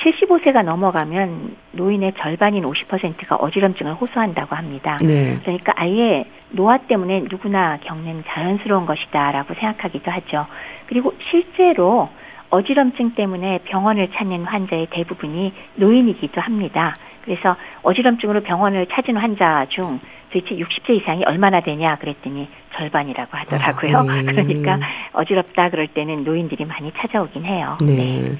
75세가 0.02 0.64
넘어가면 0.64 1.56
노인의 1.72 2.14
절반인 2.18 2.64
50%가 2.64 3.36
어지럼증을 3.36 3.94
호소한다고 3.94 4.56
합니다. 4.56 4.98
네. 5.02 5.38
그러니까 5.42 5.72
아예 5.76 6.24
노화 6.50 6.78
때문에 6.78 7.24
누구나 7.30 7.78
겪는 7.78 8.24
자연스러운 8.26 8.86
것이다라고 8.86 9.54
생각하기도 9.54 10.10
하죠. 10.10 10.46
그리고 10.86 11.14
실제로 11.30 12.08
어지럼증 12.48 13.14
때문에 13.14 13.60
병원을 13.64 14.10
찾는 14.12 14.44
환자의 14.44 14.88
대부분이 14.90 15.52
노인이기도 15.76 16.40
합니다. 16.40 16.94
그래서 17.24 17.56
어지럼증으로 17.82 18.40
병원을 18.40 18.86
찾은 18.86 19.16
환자 19.16 19.66
중 19.66 20.00
도대체 20.32 20.56
60세 20.56 20.96
이상이 20.96 21.24
얼마나 21.24 21.60
되냐 21.60 21.96
그랬더니 21.96 22.48
절반이라고 22.74 23.36
하더라고요. 23.36 23.98
아, 23.98 24.02
네. 24.02 24.22
그러니까 24.32 24.78
어지럽다 25.12 25.70
그럴 25.70 25.88
때는 25.88 26.24
노인들이 26.24 26.64
많이 26.64 26.92
찾아오긴 26.96 27.44
해요. 27.44 27.76
네. 27.80 27.94
네. 27.94 28.38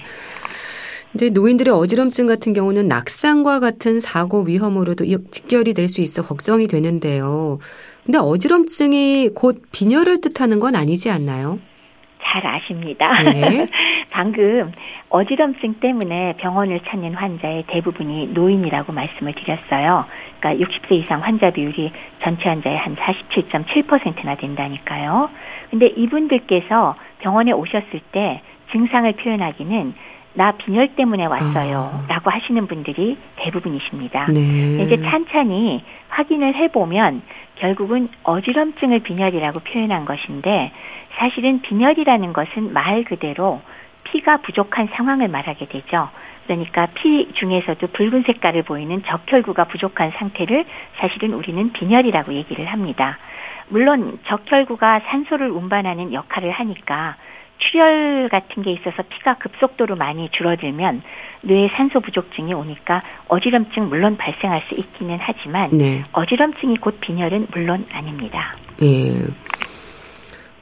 근데 1.12 1.29
노인들의 1.31 1.75
어지럼증 1.75 2.27
같은 2.27 2.53
경우는 2.53 2.87
낙상과 2.88 3.59
같은 3.61 3.99
사고 4.01 4.42
위험으로도 4.42 5.05
직결이 5.31 5.75
될 5.75 5.88
수 5.88 6.01
있어 6.03 6.23
걱정이 6.23 6.68
되는데요. 6.68 7.59
근데 8.07 8.18
어지럼증이 8.18 9.31
곧 9.35 9.61
빈혈을 9.73 10.20
뜻하는 10.20 10.61
건 10.61 10.77
아니지 10.77 11.11
않나요? 11.11 11.59
잘 12.23 12.46
아십니다. 12.46 13.23
네. 13.25 13.66
방금 14.11 14.70
어지럼증 15.09 15.81
때문에 15.81 16.37
병원을 16.37 16.79
찾는 16.81 17.14
환자의 17.14 17.64
대부분이 17.66 18.29
노인이라고 18.29 18.92
말씀을 18.92 19.35
드렸어요. 19.35 20.05
그러니까 20.38 20.64
60세 20.64 20.92
이상 20.92 21.23
환자 21.25 21.51
비율이 21.51 21.90
전체 22.23 22.49
환자의 22.49 22.79
한 22.79 22.94
47.7%나 22.94 24.37
된다니까요. 24.37 25.29
근데 25.70 25.87
이분들께서 25.87 26.94
병원에 27.18 27.51
오셨을 27.51 28.01
때 28.12 28.42
증상을 28.70 29.12
표현하기는 29.14 29.94
나 30.34 30.52
빈혈 30.52 30.94
때문에 30.94 31.26
왔어요. 31.26 32.02
아. 32.04 32.12
라고 32.12 32.30
하시는 32.30 32.66
분들이 32.66 33.18
대부분이십니다. 33.36 34.26
네. 34.32 34.82
이제 34.82 34.96
찬찬히 34.96 35.82
확인을 36.08 36.54
해보면 36.54 37.22
결국은 37.56 38.08
어지럼증을 38.22 39.00
빈혈이라고 39.00 39.60
표현한 39.60 40.04
것인데 40.04 40.72
사실은 41.16 41.60
빈혈이라는 41.62 42.32
것은 42.32 42.72
말 42.72 43.04
그대로 43.04 43.60
피가 44.04 44.38
부족한 44.38 44.88
상황을 44.92 45.28
말하게 45.28 45.66
되죠. 45.66 46.08
그러니까 46.46 46.86
피 46.94 47.32
중에서도 47.34 47.86
붉은 47.88 48.24
색깔을 48.26 48.62
보이는 48.62 49.02
적혈구가 49.04 49.64
부족한 49.64 50.12
상태를 50.16 50.64
사실은 50.96 51.34
우리는 51.34 51.72
빈혈이라고 51.72 52.34
얘기를 52.34 52.66
합니다. 52.66 53.18
물론 53.68 54.18
적혈구가 54.26 55.00
산소를 55.06 55.48
운반하는 55.50 56.12
역할을 56.12 56.50
하니까 56.50 57.16
출혈 57.61 58.29
같은 58.31 58.62
게 58.62 58.73
있어서 58.73 59.03
피가 59.09 59.38
급속도로 59.38 59.96
많이 59.96 60.29
줄어들면 60.31 61.03
뇌에 61.42 61.68
산소 61.77 62.01
부족증이 62.01 62.53
오니까 62.53 63.03
어지럼증 63.29 63.88
물론 63.88 64.16
발생할 64.16 64.62
수 64.68 64.75
있기는 64.75 65.18
하지만 65.20 65.70
네. 65.70 66.03
어지럼증이 66.12 66.79
곧 66.79 66.99
빈혈은 67.01 67.49
물론 67.53 67.87
아닙니다. 67.92 68.53
예. 68.83 69.27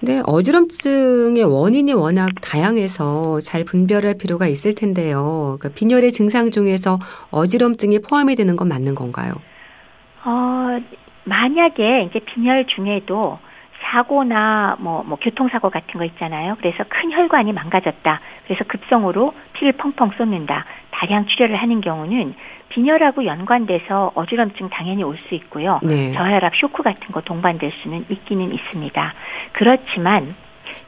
네, 0.01 0.23
어지럼증의 0.25 1.43
원인이 1.43 1.93
워낙 1.93 2.29
다양해서 2.41 3.41
잘 3.41 3.65
분별할 3.65 4.15
필요가 4.17 4.47
있을 4.47 4.75
텐데요. 4.75 5.57
그러니까 5.59 5.71
빈혈의 5.77 6.13
증상 6.13 6.53
중에서 6.53 6.99
어지럼증이 7.31 8.01
포함이 8.01 8.37
되는 8.37 8.55
건 8.55 8.69
맞는 8.69 8.95
건가요? 8.95 9.33
어, 10.25 10.81
만약에 11.25 12.09
이제 12.09 12.21
빈혈 12.21 12.67
중에도 12.67 13.41
사고나 13.91 14.77
뭐, 14.79 15.03
뭐 15.07 15.19
교통사고 15.21 15.71
같은 15.71 15.99
거 15.99 16.05
있잖아요. 16.05 16.57
그래서 16.59 16.85
큰 16.89 17.11
혈관이 17.11 17.53
망가졌다. 17.53 18.21
그래서 18.45 18.65
급성으로 18.65 19.33
피를 19.55 19.73
펑펑 19.73 20.11
쏟는다. 20.11 20.65
다량 20.91 21.27
출혈을 21.27 21.57
하는 21.57 21.81
경우는 21.81 22.35
빈혈하고 22.69 23.25
연관돼서 23.25 24.13
어지럼증 24.15 24.69
당연히 24.69 25.03
올 25.03 25.17
수 25.29 25.35
있고요. 25.35 25.81
네. 25.83 26.13
저혈압 26.13 26.55
쇼크 26.57 26.83
같은 26.83 27.13
거 27.13 27.21
동반될 27.23 27.73
수는 27.83 28.05
있기는 28.09 28.53
있습니다. 28.53 29.13
그렇지만 29.53 30.35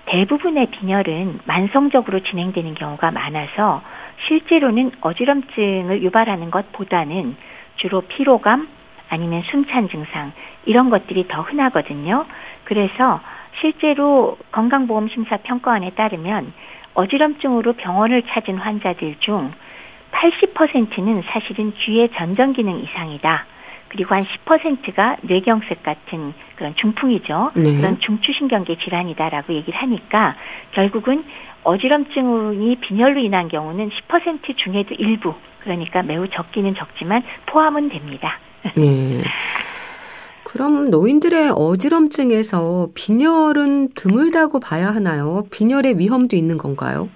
대부분의 0.06 0.66
빈혈은 0.66 1.40
만성적으로 1.46 2.20
진행되는 2.20 2.74
경우가 2.74 3.10
많아서 3.10 3.82
실제로는 4.28 4.92
어지럼증을 5.00 6.02
유발하는 6.02 6.50
것보다는 6.50 7.36
주로 7.76 8.02
피로감 8.02 8.68
아니면 9.08 9.42
숨찬 9.50 9.88
증상 9.88 10.32
이런 10.66 10.90
것들이 10.90 11.26
더 11.28 11.42
흔하거든요. 11.42 12.26
그래서 12.70 13.20
실제로 13.60 14.38
건강보험 14.52 15.08
심사평가원에 15.08 15.90
따르면 15.90 16.52
어지럼증으로 16.94 17.72
병원을 17.72 18.22
찾은 18.28 18.58
환자들 18.58 19.16
중 19.18 19.50
80%는 20.12 21.22
사실은 21.26 21.72
귀의 21.72 22.10
전정 22.14 22.52
기능 22.52 22.78
이상이다. 22.78 23.46
그리고 23.88 24.14
한 24.14 24.22
10%가 24.22 25.16
뇌경색 25.22 25.82
같은 25.82 26.32
그런 26.54 26.76
중풍이죠. 26.76 27.48
네. 27.56 27.76
그런 27.76 27.98
중추신경계 27.98 28.78
질환이다라고 28.78 29.52
얘기를 29.52 29.76
하니까 29.76 30.36
결국은 30.70 31.24
어지럼증이 31.64 32.76
빈혈로 32.76 33.18
인한 33.18 33.48
경우는 33.48 33.90
10% 33.90 34.56
중에도 34.56 34.94
일부 34.94 35.34
그러니까 35.58 36.04
매우 36.04 36.28
적기는 36.28 36.76
적지만 36.76 37.24
포함은 37.46 37.88
됩니다. 37.88 38.38
네. 38.76 39.22
그럼 40.52 40.90
노인들의 40.90 41.52
어지럼증에서 41.54 42.88
빈혈은 42.96 43.90
드물다고 43.94 44.58
봐야 44.58 44.88
하나요? 44.88 45.44
빈혈의 45.52 45.98
위험도 45.98 46.34
있는 46.34 46.58
건가요? 46.58 47.08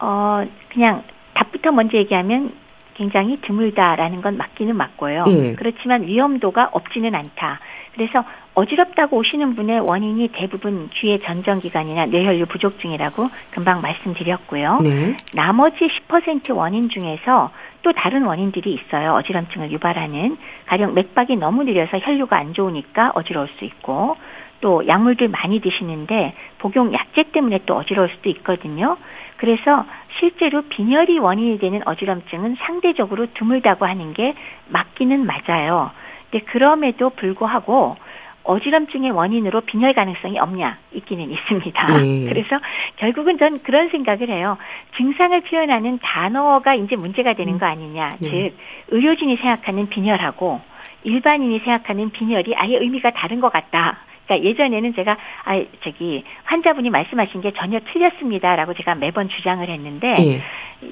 어, 0.00 0.44
그냥 0.72 1.04
답부터 1.34 1.70
먼저 1.70 1.96
얘기하면 1.96 2.52
굉장히 2.94 3.40
드물다라는 3.42 4.20
건 4.20 4.36
맞기는 4.36 4.74
맞고요. 4.74 5.24
예. 5.28 5.52
그렇지만 5.54 6.02
위험도가 6.02 6.70
없지는 6.72 7.14
않다. 7.14 7.60
그래서 7.94 8.24
어지럽다고 8.54 9.18
오시는 9.18 9.54
분의 9.54 9.86
원인이 9.88 10.28
대부분 10.32 10.88
귀의 10.88 11.20
전정기관이나 11.20 12.06
뇌혈류 12.06 12.46
부족증이라고 12.46 13.28
금방 13.52 13.80
말씀드렸고요. 13.80 14.78
네. 14.82 15.16
나머지 15.34 15.88
10% 16.08 16.54
원인 16.56 16.88
중에서 16.88 17.50
또 17.82 17.92
다른 17.92 18.24
원인들이 18.24 18.72
있어요. 18.72 19.14
어지럼증을 19.14 19.70
유발하는 19.70 20.36
가령 20.66 20.94
맥박이 20.94 21.36
너무 21.36 21.64
느려서 21.64 21.98
혈류가 21.98 22.36
안 22.36 22.52
좋으니까 22.52 23.12
어지러울 23.14 23.48
수 23.48 23.64
있고 23.64 24.16
또 24.60 24.86
약물들 24.86 25.28
많이 25.28 25.60
드시는데 25.60 26.34
복용 26.58 26.92
약제 26.92 27.24
때문에 27.32 27.60
또 27.66 27.76
어지러울 27.76 28.10
수도 28.10 28.28
있거든요. 28.30 28.96
그래서 29.38 29.86
실제로 30.18 30.62
빈혈이 30.62 31.18
원인이 31.18 31.58
되는 31.58 31.80
어지럼증은 31.86 32.56
상대적으로 32.56 33.26
드물다고 33.32 33.86
하는 33.86 34.12
게 34.12 34.34
맞기는 34.68 35.24
맞아요. 35.24 35.90
근데 36.30 36.44
그럼에도 36.44 37.10
불구하고 37.10 37.96
어지럼증의 38.44 39.10
원인으로 39.10 39.60
빈혈 39.62 39.92
가능성이 39.94 40.38
없냐 40.38 40.78
있기는 40.92 41.30
있습니다. 41.32 41.86
네. 41.98 42.28
그래서 42.28 42.58
결국은 42.96 43.38
전 43.38 43.62
그런 43.62 43.88
생각을 43.90 44.28
해요. 44.30 44.56
증상을 44.96 45.40
표현하는 45.42 45.98
단어가 46.02 46.74
이제 46.74 46.96
문제가 46.96 47.34
되는 47.34 47.58
거 47.58 47.66
아니냐. 47.66 48.16
네. 48.20 48.30
즉 48.30 48.56
의료진이 48.88 49.36
생각하는 49.36 49.88
빈혈하고 49.88 50.60
일반인이 51.04 51.60
생각하는 51.60 52.10
빈혈이 52.10 52.54
아예 52.56 52.76
의미가 52.76 53.10
다른 53.10 53.40
것 53.40 53.52
같다. 53.52 53.98
그러니까 54.30 54.48
예전에는 54.48 54.94
제가 54.94 55.16
아 55.44 55.60
저기 55.82 56.24
환자분이 56.44 56.88
말씀하신 56.90 57.40
게 57.40 57.52
전혀 57.52 57.80
틀렸습니다라고 57.92 58.74
제가 58.74 58.94
매번 58.94 59.28
주장을 59.28 59.68
했는데 59.68 60.14
예. 60.20 60.42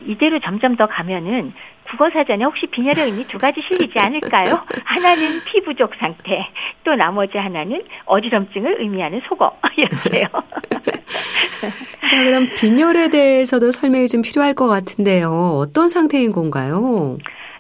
이대로 0.07 0.41
점점 0.41 0.77
더 0.77 0.87
가면은 0.87 1.53
국어 1.89 2.11
사전에 2.11 2.45
혹시 2.45 2.67
빈혈의 2.67 3.05
의미 3.07 3.25
두 3.25 3.39
가지 3.39 3.63
실리지 3.63 3.99
않을까요? 3.99 4.61
하나는 4.85 5.41
피 5.45 5.63
부족 5.63 5.95
상태, 5.99 6.47
또 6.85 6.95
나머지 6.97 7.39
하나는 7.39 7.83
어지럼증을 8.05 8.83
의미하는 8.83 9.23
속어였어요. 9.27 10.27
자, 12.11 12.25
그럼 12.25 12.49
빈혈에 12.59 13.09
대해서도 13.09 13.71
설명이 13.71 14.09
좀 14.09 14.21
필요할 14.21 14.53
것 14.53 14.67
같은데요. 14.67 15.31
어떤 15.31 15.89
상태인 15.89 16.33
건가요? 16.33 17.17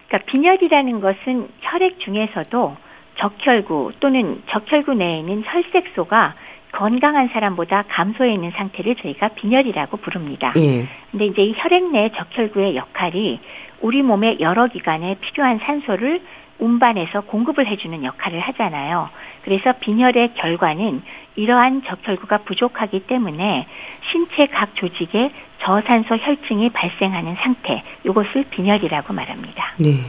그러니까 0.08 0.30
빈혈이라는 0.30 1.00
것은 1.00 1.48
혈액 1.60 2.00
중에서도 2.00 2.76
적혈구 3.18 3.92
또는 4.00 4.42
적혈구 4.48 4.94
내에 4.94 5.20
있는 5.20 5.42
혈색소가 5.44 6.34
건강한 6.72 7.28
사람보다 7.28 7.84
감소해 7.88 8.32
있는 8.34 8.50
상태를 8.52 8.96
저희가 8.96 9.28
빈혈이라고 9.28 9.96
부릅니다. 9.98 10.52
예. 10.56 10.88
근데 11.10 11.26
이제 11.26 11.42
이 11.42 11.54
혈액 11.56 11.90
내 11.92 12.10
적혈구의 12.10 12.76
역할이 12.76 13.40
우리 13.80 14.02
몸의 14.02 14.38
여러 14.40 14.66
기관에 14.66 15.16
필요한 15.20 15.58
산소를 15.58 16.20
운반해서 16.58 17.22
공급을 17.22 17.66
해주는 17.66 18.04
역할을 18.04 18.40
하잖아요. 18.40 19.08
그래서 19.42 19.72
빈혈의 19.72 20.34
결과는 20.34 21.02
이러한 21.36 21.82
적혈구가 21.84 22.38
부족하기 22.38 23.00
때문에 23.06 23.66
신체 24.10 24.46
각 24.46 24.74
조직에 24.74 25.30
저산소 25.60 26.16
혈증이 26.16 26.70
발생하는 26.70 27.36
상태, 27.36 27.82
이것을 28.04 28.44
빈혈이라고 28.50 29.12
말합니다. 29.12 29.74
네. 29.78 30.00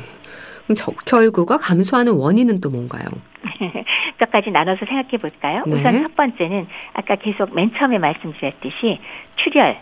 적혈구가 0.75 1.57
감소하는 1.57 2.13
원인은 2.13 2.61
또 2.61 2.69
뭔가요? 2.69 3.05
몇 4.17 4.31
가지 4.31 4.51
나눠서 4.51 4.85
생각해 4.85 5.17
볼까요? 5.17 5.63
네. 5.65 5.75
우선 5.75 6.01
첫 6.01 6.15
번째는 6.15 6.67
아까 6.93 7.15
계속 7.15 7.53
맨 7.55 7.73
처음에 7.75 7.97
말씀드렸듯이 7.97 8.99
출혈, 9.37 9.79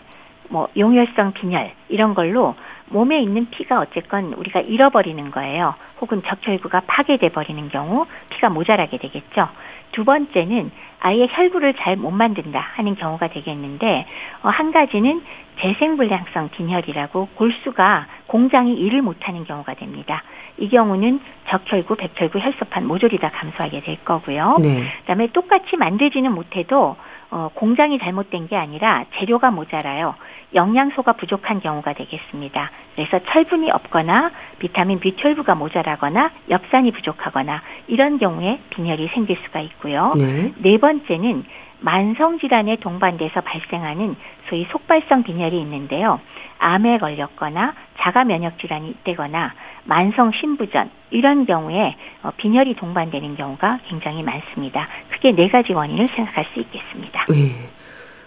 뭐 0.48 0.68
용혈성 0.76 1.32
빈혈 1.34 1.72
이런 1.88 2.14
걸로 2.14 2.54
몸에 2.86 3.20
있는 3.20 3.50
피가 3.50 3.80
어쨌건 3.80 4.32
우리가 4.32 4.60
잃어버리는 4.60 5.30
거예요. 5.30 5.62
혹은 6.00 6.22
적혈구가 6.22 6.82
파괴돼 6.86 7.30
버리는 7.30 7.68
경우 7.68 8.06
피가 8.30 8.48
모자라게 8.48 8.98
되겠죠. 8.98 9.48
두 9.92 10.04
번째는 10.04 10.70
아예 11.00 11.26
혈구를 11.30 11.74
잘 11.74 11.96
못 11.96 12.10
만든다 12.10 12.58
하는 12.74 12.94
경우가 12.96 13.28
되겠는데 13.28 14.06
어, 14.42 14.48
한 14.48 14.72
가지는 14.72 15.22
재생불량성 15.60 16.50
빈혈이라고 16.50 17.28
골수가 17.34 18.06
공장이 18.26 18.74
일을 18.74 19.02
못하는 19.02 19.44
경우가 19.44 19.74
됩니다. 19.74 20.22
이 20.58 20.68
경우는 20.68 21.20
적혈구, 21.48 21.96
백혈구, 21.96 22.38
혈소판 22.38 22.86
모조리 22.86 23.18
다 23.18 23.30
감소하게 23.30 23.80
될 23.82 24.04
거고요. 24.04 24.56
네. 24.60 24.84
그다음에 25.00 25.28
똑같이 25.28 25.76
만들지는 25.76 26.32
못해도 26.32 26.96
어, 27.30 27.50
공장이 27.54 27.98
잘못된 27.98 28.48
게 28.48 28.56
아니라 28.56 29.04
재료가 29.16 29.50
모자라요. 29.50 30.14
영양소가 30.54 31.12
부족한 31.12 31.60
경우가 31.60 31.92
되겠습니다. 31.92 32.70
그래서 32.94 33.20
철분이 33.30 33.70
없거나 33.70 34.30
비타민 34.58 34.98
B12가 34.98 35.56
모자라거나 35.56 36.30
엽산이 36.48 36.90
부족하거나 36.92 37.62
이런 37.86 38.18
경우에 38.18 38.60
빈혈이 38.70 39.08
생길 39.08 39.36
수가 39.44 39.60
있고요. 39.60 40.14
네, 40.16 40.52
네 40.56 40.78
번째는 40.78 41.44
만성 41.80 42.38
질환에 42.38 42.76
동반돼서 42.76 43.42
발생하는 43.42 44.16
소위 44.48 44.66
속발성 44.70 45.22
빈혈이 45.22 45.60
있는데요. 45.60 46.20
암에 46.58 46.98
걸렸거나 46.98 47.74
자가 47.98 48.24
면역 48.24 48.58
질환이 48.58 48.94
있거나 49.06 49.52
만성 49.88 50.30
신부전 50.32 50.90
이런 51.10 51.46
경우에 51.46 51.96
어, 52.22 52.30
빈혈이 52.36 52.76
동반되는 52.76 53.36
경우가 53.36 53.80
굉장히 53.88 54.22
많습니다. 54.22 54.86
크게 55.10 55.32
네 55.32 55.48
가지 55.48 55.72
원인을 55.72 56.08
생각할 56.14 56.44
수 56.52 56.60
있겠습니다. 56.60 57.24
네. 57.30 57.70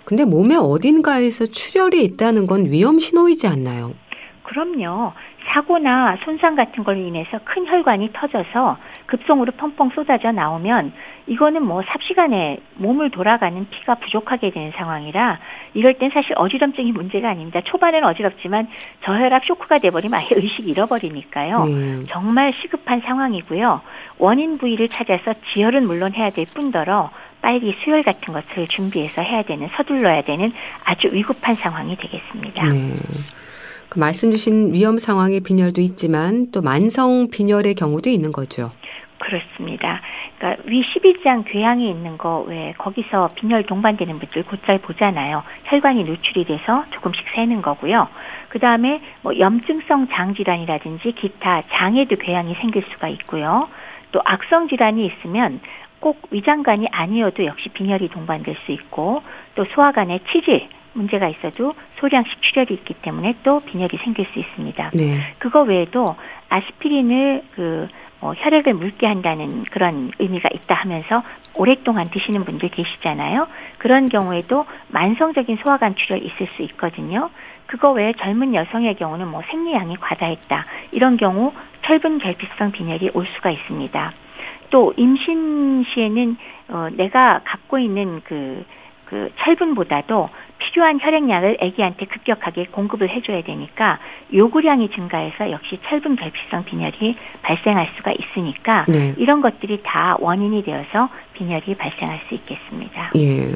근데 0.04 0.26
몸의 0.26 0.58
어딘가에서 0.58 1.46
출혈이 1.46 2.04
있다는 2.04 2.48
건 2.48 2.66
위험 2.66 2.98
신호이지 2.98 3.48
않나요? 3.48 3.94
그럼요. 4.42 5.14
사고나 5.54 6.18
손상 6.26 6.56
같은 6.56 6.84
걸로 6.84 7.00
인해서 7.00 7.40
큰 7.44 7.68
혈관이 7.68 8.10
터져서 8.12 8.78
급성으로 9.06 9.52
펑펑 9.54 9.92
쏟아져 9.94 10.32
나오면 10.32 10.94
이거는 11.28 11.64
뭐 11.64 11.82
삽시간에 11.88 12.58
몸을 12.76 13.12
돌아가는 13.12 13.68
피가 13.70 13.96
부족하게 13.96 14.52
되는 14.52 14.72
상황이라 14.76 15.40
이럴 15.74 15.94
땐 15.96 16.10
사실 16.14 16.34
어지럼증이 16.36 16.92
문제가 16.92 17.30
아닙니다. 17.30 17.62
초반에는 17.64 18.08
어지럽지만 18.08 18.68
저혈압 19.04 19.46
쇼크가 19.46 19.80
돼버리면 19.80 20.20
아예 20.20 20.28
의식 20.32 20.68
잃어버리니까요. 20.68 21.58
음. 21.64 22.06
정말 22.10 22.52
시급한 22.54 23.02
상황이고요. 23.02 23.82
원인 24.20 24.58
부위를 24.58 24.90
찾아서 24.90 25.34
지혈은 25.54 25.86
물론 25.86 26.14
해야 26.14 26.30
될 26.30 26.46
뿐더러 26.54 27.12
빨리 27.42 27.76
수혈 27.84 28.04
같은 28.04 28.34
것을 28.34 28.68
준비해서 28.68 29.22
해야 29.24 29.44
되는 29.44 29.68
서둘러야 29.76 30.24
되는 30.24 30.52
아주 30.86 31.08
위급한 31.12 31.56
상황이 31.56 31.96
되겠습니다. 31.98 32.66
네. 32.68 32.94
그 33.90 34.00
말씀 34.00 34.32
주신 34.32 34.74
위험 34.74 34.98
상황의 34.98 35.42
빈혈도 35.42 35.82
있지만 35.82 36.50
또 36.52 36.62
만성 36.62 37.30
빈혈의 37.30 37.76
경우도 37.76 38.10
있는 38.10 38.32
거죠. 38.32 38.72
그렇습니다. 39.22 40.02
그러니까 40.38 40.64
위 40.68 40.82
12장 40.82 41.44
궤양이 41.46 41.90
있는 41.90 42.18
거 42.18 42.32
왜 42.48 42.74
거기서 42.78 43.30
빈혈 43.36 43.64
동반되는 43.64 44.20
분들 44.20 44.44
곧잘 44.44 44.80
보잖아요. 44.80 45.44
혈관이 45.66 46.04
노출이 46.04 46.44
돼서 46.46 46.84
조금씩 46.92 47.26
새는 47.36 47.62
거고요. 47.62 48.08
그 48.50 48.60
다음에 48.60 49.02
뭐 49.22 49.38
염증성 49.38 50.08
장 50.10 50.34
질환이라든지 50.34 51.14
기타 51.14 51.62
장에도 51.62 52.16
궤양이 52.16 52.54
생길 52.56 52.84
수가 52.92 53.08
있고요. 53.10 53.70
또 54.12 54.22
악성 54.26 54.68
질환이 54.68 55.06
있으면 55.06 55.62
꼭 56.00 56.28
위장관이 56.32 56.88
아니어도 56.92 57.46
역시 57.46 57.70
빈혈이 57.70 58.10
동반될 58.10 58.56
수 58.66 58.72
있고 58.72 59.22
또 59.56 59.66
소화관에 59.66 60.20
치질 60.32 60.68
문제가 60.94 61.30
있어도 61.30 61.74
소량씩 62.00 62.42
출혈이 62.42 62.74
있기 62.74 62.96
때문에 62.96 63.36
또 63.44 63.60
빈혈이 63.66 63.92
생길 64.04 64.26
수 64.26 64.40
있습니다. 64.40 64.92
네. 64.94 65.34
그거 65.38 65.62
외에도 65.62 66.18
아스피린을 66.50 67.44
그 67.56 67.88
어, 68.22 68.34
혈액을 68.38 68.76
묽게 68.76 69.08
한다는 69.08 69.64
그런 69.66 70.12
의미가 70.20 70.50
있다 70.54 70.76
하면서 70.76 71.24
오랫동안 71.56 72.10
드시는 72.10 72.46
분들 72.46 72.70
계시잖아요. 72.70 73.48
그런 73.80 74.10
경우에도 74.10 74.66
만성적인 74.90 75.58
소화관 75.64 75.96
출혈 75.96 76.24
있을 76.24 76.48
수 76.56 76.62
있거든요. 76.64 77.30
그거 77.66 77.92
외에 77.92 78.14
젊은 78.14 78.54
여성의 78.54 78.96
경우는 78.96 79.28
뭐 79.28 79.42
생리량이 79.50 79.98
과다했다. 79.98 80.66
이런 80.92 81.18
경우 81.18 81.52
철분 81.84 82.20
결핍성 82.20 82.72
빈혈이 82.72 83.12
올 83.14 83.26
수가 83.36 83.50
있습니다. 83.50 84.14
또 84.70 84.94
임신 84.98 85.84
시에는 85.84 86.38
어, 86.70 86.88
내가 86.94 87.42
갖고 87.44 87.80
있는 87.80 88.22
그, 88.24 88.64
그 89.06 89.32
철분보다도 89.40 90.30
필요한 90.62 91.00
혈액량을 91.02 91.58
아기한테 91.62 92.06
급격하게 92.06 92.68
공급을 92.72 93.10
해줘야 93.10 93.42
되니까 93.44 94.00
요구량이 94.34 94.90
증가해서 94.92 95.52
역시 95.52 95.80
철분 95.88 96.16
결핍성 96.16 96.66
빈혈이 96.66 97.18
발생할 97.42 97.90
수가 97.98 98.12
있으니까 98.12 98.86
네. 98.88 99.14
이런 99.18 99.42
것들이 99.42 99.82
다 99.84 100.16
원인이 100.20 100.64
되어서 100.64 101.10
빈혈이 101.34 101.76
발생할 101.76 102.22
수 102.28 102.36
있겠습니다. 102.36 103.12
예. 103.16 103.56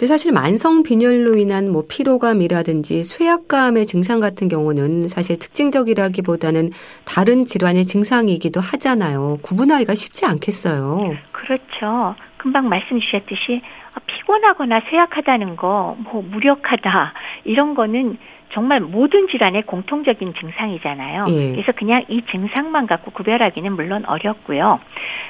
근데 0.00 0.06
사실 0.06 0.32
만성 0.32 0.82
빈혈로 0.82 1.36
인한 1.36 1.70
뭐 1.70 1.84
피로감이라든지 1.86 3.04
쇠약감의 3.04 3.84
증상 3.84 4.18
같은 4.18 4.48
경우는 4.48 5.08
사실 5.08 5.38
특징적이라기보다는 5.38 6.70
다른 7.04 7.44
질환의 7.44 7.84
증상이기도 7.84 8.60
하잖아요. 8.60 9.40
구분하기가 9.42 9.94
쉽지 9.94 10.24
않겠어요. 10.24 11.16
그렇죠. 11.32 12.14
금방 12.38 12.70
말씀 12.70 12.98
주셨듯이 12.98 13.60
피곤하거나 14.06 14.80
쇠약하다는 14.90 15.56
거, 15.56 15.96
뭐 15.98 16.22
무력하다 16.22 17.12
이런 17.44 17.74
거는 17.74 18.18
정말 18.52 18.80
모든 18.80 19.28
질환의 19.28 19.62
공통적인 19.62 20.34
증상이잖아요. 20.34 21.24
예. 21.28 21.52
그래서 21.52 21.72
그냥 21.72 22.04
이 22.08 22.22
증상만 22.30 22.86
갖고 22.86 23.10
구별하기는 23.12 23.72
물론 23.72 24.04
어렵고요. 24.04 24.80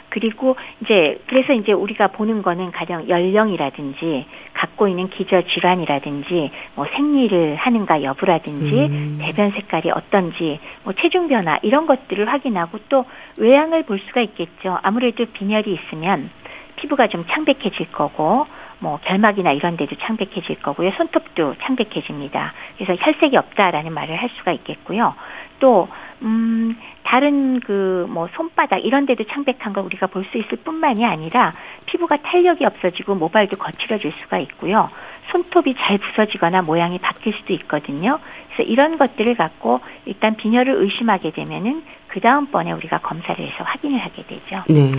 그리고 0.09 0.57
이제 0.81 1.21
그래서 1.27 1.53
이제 1.53 1.73
우리가 1.73 2.09
보는 2.09 2.43
거는 2.43 2.73
가령 2.73 3.09
연령이라든지 3.09 4.27
갖고 4.55 4.89
있는 4.89 5.09
기저 5.11 5.43
질환이라든지 5.43 6.51
뭐 6.75 6.87
생리를 6.95 7.57
하는가 7.57 8.03
여부라든지 8.03 8.75
음. 8.75 9.19
대변 9.21 9.51
색깔이 9.53 9.91
어떤지 9.91 10.59
뭐 10.85 10.95
체중 10.95 11.29
변화 11.29 11.59
이런 11.63 11.87
것들을 11.87 12.27
확인하고 12.27 12.79
또 12.89 13.05
외양을 13.37 13.85
볼 13.85 14.01
수가 14.01 14.23
있겠죠. 14.23 14.79
아무래도 14.83 15.27
빈혈이 15.27 15.73
있으면 15.73 16.31
피부가 16.77 17.07
좀 17.09 17.27
창백해질 17.29 17.93
거고 17.93 18.47
뭐 18.81 18.99
결막이나 19.05 19.53
이런 19.53 19.77
데도 19.77 19.97
창백해질 19.97 20.61
거고요. 20.63 20.91
손톱도 20.93 21.57
창백해집니다. 21.63 22.53
그래서 22.77 22.97
혈색이 23.01 23.37
없다라는 23.37 23.93
말을 23.93 24.17
할 24.17 24.29
수가 24.31 24.53
있겠고요. 24.53 25.15
또 25.61 25.89
음, 26.23 26.77
다른 27.03 27.61
그 27.61 28.07
뭐 28.11 28.29
손바닥 28.35 28.85
이런 28.85 29.07
데도 29.07 29.25
창백한 29.25 29.73
걸 29.73 29.85
우리가 29.85 30.07
볼 30.09 30.25
수 30.31 30.39
있을 30.39 30.59
뿐만이 30.65 31.05
아니라 31.05 31.55
피부가 31.87 32.17
탄력이 32.19 32.65
없어지고 32.65 33.15
모발도 33.15 33.57
거칠어질 33.57 34.13
수가 34.23 34.39
있고요. 34.39 34.91
손톱이 35.31 35.75
잘 35.75 35.99
부서지거나 35.99 36.63
모양이 36.63 36.99
바뀔 36.99 37.33
수도 37.35 37.53
있거든요. 37.55 38.19
그래서 38.49 38.71
이런 38.71 38.99
것들을 38.99 39.35
갖고 39.37 39.81
일단 40.07 40.35
빈혈을 40.37 40.73
의심하게 40.75 41.31
되면은 41.33 41.83
그 42.09 42.21
다음번에 42.21 42.73
우리가 42.73 42.99
검사를 42.99 43.45
해서 43.45 43.65
확인을 43.65 43.99
하게 44.01 44.25
되죠. 44.25 44.65
네. 44.69 44.93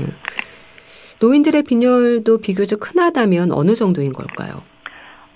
노인들의 1.22 1.64
빈혈도 1.64 2.40
비교적 2.40 2.80
흔하다면 2.82 3.52
어느 3.52 3.76
정도인 3.76 4.12
걸까요? 4.12 4.64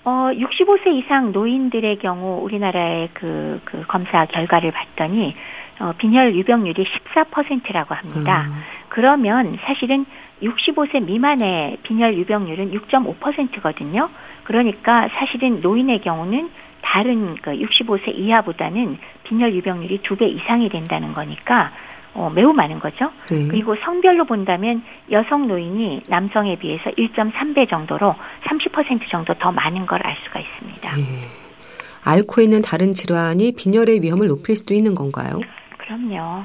어, 0.04 0.30
65세 0.32 0.88
이상 0.94 1.32
노인들의 1.32 1.98
경우 1.98 2.42
우리나라의 2.44 3.10
그, 3.14 3.60
그 3.64 3.84
검사 3.86 4.26
결과를 4.26 4.72
봤더니 4.72 5.34
어, 5.78 5.92
빈혈 5.98 6.34
유병률이 6.34 6.84
14%라고 7.14 7.94
합니다. 7.94 8.46
음. 8.48 8.52
그러면 8.88 9.58
사실은 9.64 10.06
65세 10.42 11.04
미만의 11.04 11.78
빈혈 11.82 12.16
유병률은 12.18 12.72
6.5%거든요. 12.72 14.08
그러니까 14.44 15.08
사실은 15.14 15.60
노인의 15.60 16.00
경우는 16.00 16.50
다른 16.82 17.34
그 17.42 17.50
65세 17.50 18.14
이하보다는 18.16 18.98
빈혈 19.24 19.54
유병률이 19.54 20.02
두 20.02 20.16
배 20.16 20.26
이상이 20.26 20.68
된다는 20.68 21.14
거니까 21.14 21.72
어, 22.16 22.30
매우 22.34 22.52
많은 22.52 22.80
거죠. 22.80 23.10
네. 23.30 23.46
그리고 23.48 23.76
성별로 23.84 24.24
본다면 24.24 24.82
여성 25.10 25.46
노인이 25.48 26.02
남성에 26.08 26.56
비해서 26.56 26.90
1.3배 26.90 27.68
정도로 27.68 28.14
30% 28.44 29.08
정도 29.10 29.34
더 29.34 29.52
많은 29.52 29.86
걸 29.86 30.00
알 30.04 30.16
수가 30.24 30.40
있습니다. 30.40 30.96
네. 30.96 31.28
앓고 32.04 32.40
있는 32.40 32.62
다른 32.62 32.94
질환이 32.94 33.52
빈혈의 33.56 34.00
위험을 34.02 34.28
높일 34.28 34.54
수도 34.56 34.74
있는 34.74 34.94
건가요? 34.94 35.40
그럼요. 35.78 36.44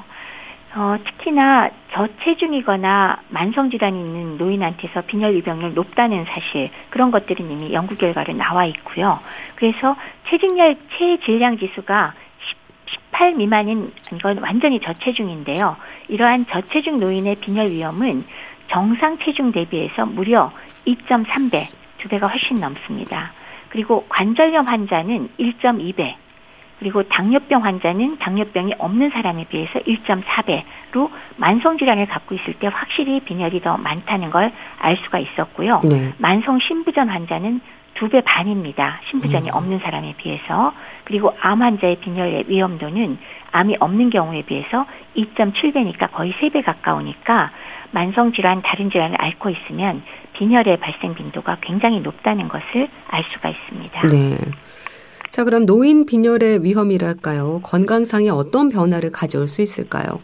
어, 0.74 0.96
특히나 1.04 1.68
저체중이거나 1.92 3.18
만성 3.28 3.70
질환이 3.70 4.00
있는 4.00 4.38
노인한테서 4.38 5.02
빈혈 5.02 5.34
유병률 5.36 5.74
높다는 5.74 6.24
사실 6.24 6.70
그런 6.90 7.10
것들은 7.10 7.50
이미 7.50 7.72
연구 7.74 7.94
결과로 7.94 8.32
나와 8.32 8.64
있고요. 8.66 9.20
그래서 9.54 9.94
체질량 10.30 10.74
체질량 10.98 11.58
지수가 11.58 12.14
18 13.12 13.34
미만인 13.34 13.90
이건 14.12 14.38
완전히 14.38 14.80
저체중인데요. 14.80 15.76
이러한 16.08 16.46
저체중 16.46 16.98
노인의 16.98 17.36
빈혈 17.36 17.70
위험은 17.70 18.24
정상 18.68 19.18
체중 19.18 19.52
대비해서 19.52 20.06
무려 20.06 20.50
2.3배, 20.86 21.66
두 21.98 22.08
배가 22.08 22.26
훨씬 22.26 22.58
넘습니다. 22.58 23.32
그리고 23.68 24.06
관절염 24.08 24.66
환자는 24.66 25.28
1.2배, 25.38 26.14
그리고 26.78 27.02
당뇨병 27.04 27.64
환자는 27.64 28.18
당뇨병이 28.18 28.74
없는 28.78 29.10
사람에 29.10 29.44
비해서 29.44 29.78
1.4배로 29.80 31.10
만성 31.36 31.78
질환을 31.78 32.06
갖고 32.06 32.34
있을 32.34 32.54
때 32.54 32.66
확실히 32.66 33.20
빈혈이 33.20 33.60
더 33.60 33.76
많다는 33.76 34.30
걸 34.30 34.50
알 34.78 34.96
수가 34.96 35.20
있었고요. 35.20 35.80
네. 35.84 36.12
만성 36.18 36.58
신부전 36.58 37.08
환자는 37.08 37.60
두 37.94 38.08
배 38.08 38.20
반입니다. 38.22 39.00
신부전이 39.10 39.50
음. 39.50 39.54
없는 39.54 39.78
사람에 39.80 40.14
비해서. 40.16 40.72
그리고 41.04 41.34
암 41.40 41.62
환자의 41.62 41.96
빈혈의 41.96 42.44
위험도는 42.48 43.18
암이 43.52 43.76
없는 43.80 44.10
경우에 44.10 44.42
비해서 44.42 44.86
2.7배니까 45.16 46.10
거의 46.12 46.32
3배 46.32 46.64
가까우니까 46.64 47.50
만성 47.90 48.32
질환, 48.32 48.62
다른 48.62 48.90
질환을 48.90 49.16
앓고 49.20 49.50
있으면 49.50 50.02
빈혈의 50.32 50.78
발생 50.78 51.14
빈도가 51.14 51.58
굉장히 51.60 52.00
높다는 52.00 52.48
것을 52.48 52.88
알 53.08 53.24
수가 53.32 53.50
있습니다. 53.50 54.00
네. 54.08 54.38
자, 55.30 55.44
그럼 55.44 55.66
노인 55.66 56.06
빈혈의 56.06 56.62
위험이랄까요? 56.62 57.60
건강상에 57.62 58.30
어떤 58.30 58.68
변화를 58.68 59.10
가져올 59.12 59.46
수 59.46 59.62
있을까요? 59.62 60.20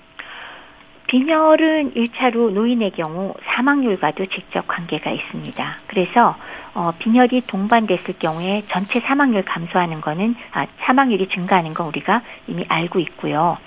빈혈은 1.09 1.95
1차로 1.95 2.51
노인의 2.53 2.91
경우 2.91 3.35
사망률과도 3.47 4.27
직접 4.27 4.67
관계가 4.69 5.11
있습니다. 5.11 5.79
그래서 5.87 6.37
어, 6.79 6.93
빈혈이 6.99 7.43
동반됐을 7.49 8.15
경우에 8.19 8.63
전체 8.69 9.01
사망률 9.01 9.43
감소하는 9.43 10.01
거는 10.01 10.37
아, 10.53 10.67
사망률이 10.81 11.29
증가하는 11.29 11.75
건 11.75 11.89
우리가 11.89 12.23
이미 12.47 12.65
알고 12.69 13.01
있고요. 13.01 13.59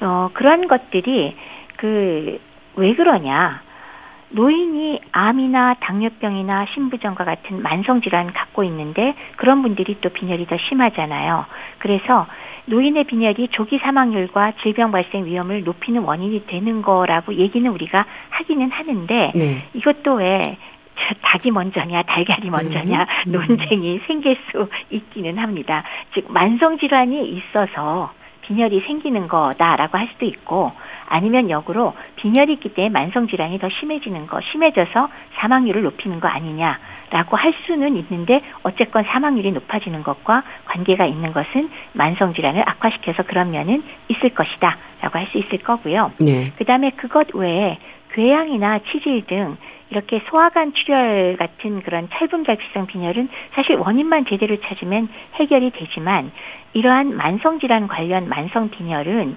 어, 0.00 0.30
그런 0.34 0.68
것들이 0.68 1.34
그 1.76 2.38
왜 2.78 2.94
그러냐? 2.94 3.60
노인이 4.30 5.00
암이나 5.10 5.76
당뇨병이나 5.80 6.66
신부전과 6.74 7.24
같은 7.24 7.60
만성 7.62 8.00
질환 8.02 8.32
갖고 8.32 8.62
있는데 8.64 9.14
그런 9.36 9.62
분들이 9.62 9.96
또 10.00 10.10
빈혈이 10.10 10.46
더 10.46 10.56
심하잖아요. 10.68 11.46
그래서 11.78 12.26
노인의 12.66 13.04
빈혈이 13.04 13.48
조기 13.48 13.78
사망률과 13.78 14.52
질병 14.62 14.92
발생 14.92 15.24
위험을 15.24 15.64
높이는 15.64 16.02
원인이 16.02 16.46
되는 16.46 16.82
거라고 16.82 17.34
얘기는 17.34 17.68
우리가 17.68 18.04
하기는 18.30 18.70
하는데 18.70 19.32
네. 19.34 19.64
이것도 19.74 20.14
왜 20.14 20.58
닭이 21.22 21.50
먼저냐 21.50 22.02
달걀이 22.02 22.50
먼저냐 22.50 23.06
네. 23.26 23.30
논쟁이 23.30 24.00
생길 24.06 24.36
수 24.50 24.68
있기는 24.90 25.38
합니다. 25.38 25.84
즉 26.14 26.26
만성 26.28 26.78
질환이 26.78 27.28
있어서 27.28 28.12
빈혈이 28.48 28.80
생기는 28.80 29.28
거다라고 29.28 29.98
할 29.98 30.08
수도 30.12 30.24
있고 30.24 30.72
아니면 31.06 31.50
역으로 31.50 31.94
빈혈이 32.16 32.54
있기 32.54 32.74
때문에 32.74 32.90
만성 32.90 33.28
질환이 33.28 33.58
더 33.58 33.68
심해지는 33.68 34.26
거, 34.26 34.40
심해져서 34.40 35.08
사망률을 35.36 35.82
높이는 35.82 36.18
거 36.20 36.28
아니냐라고 36.28 37.36
할 37.36 37.52
수는 37.66 37.96
있는데 37.96 38.42
어쨌건 38.62 39.04
사망률이 39.04 39.52
높아지는 39.52 40.02
것과 40.02 40.42
관계가 40.64 41.04
있는 41.04 41.32
것은 41.32 41.70
만성 41.92 42.32
질환을 42.34 42.62
악화시켜서 42.66 43.22
그런 43.24 43.50
면은 43.50 43.82
있을 44.08 44.30
것이다라고 44.30 45.18
할 45.18 45.28
수 45.28 45.36
있을 45.36 45.58
거고요. 45.58 46.12
네. 46.18 46.50
그다음에 46.56 46.90
그것 46.90 47.34
외에 47.34 47.78
궤양이나 48.18 48.80
치질 48.90 49.26
등 49.26 49.56
이렇게 49.90 50.20
소화관 50.28 50.74
출혈 50.74 51.36
같은 51.38 51.82
그런 51.82 52.08
철분 52.10 52.42
결핍성 52.42 52.88
빈혈은 52.88 53.28
사실 53.52 53.76
원인만 53.76 54.26
제대로 54.26 54.60
찾으면 54.60 55.08
해결이 55.34 55.70
되지만 55.70 56.32
이러한 56.72 57.14
만성 57.14 57.60
질환 57.60 57.86
관련 57.86 58.28
만성 58.28 58.70
빈혈은 58.70 59.36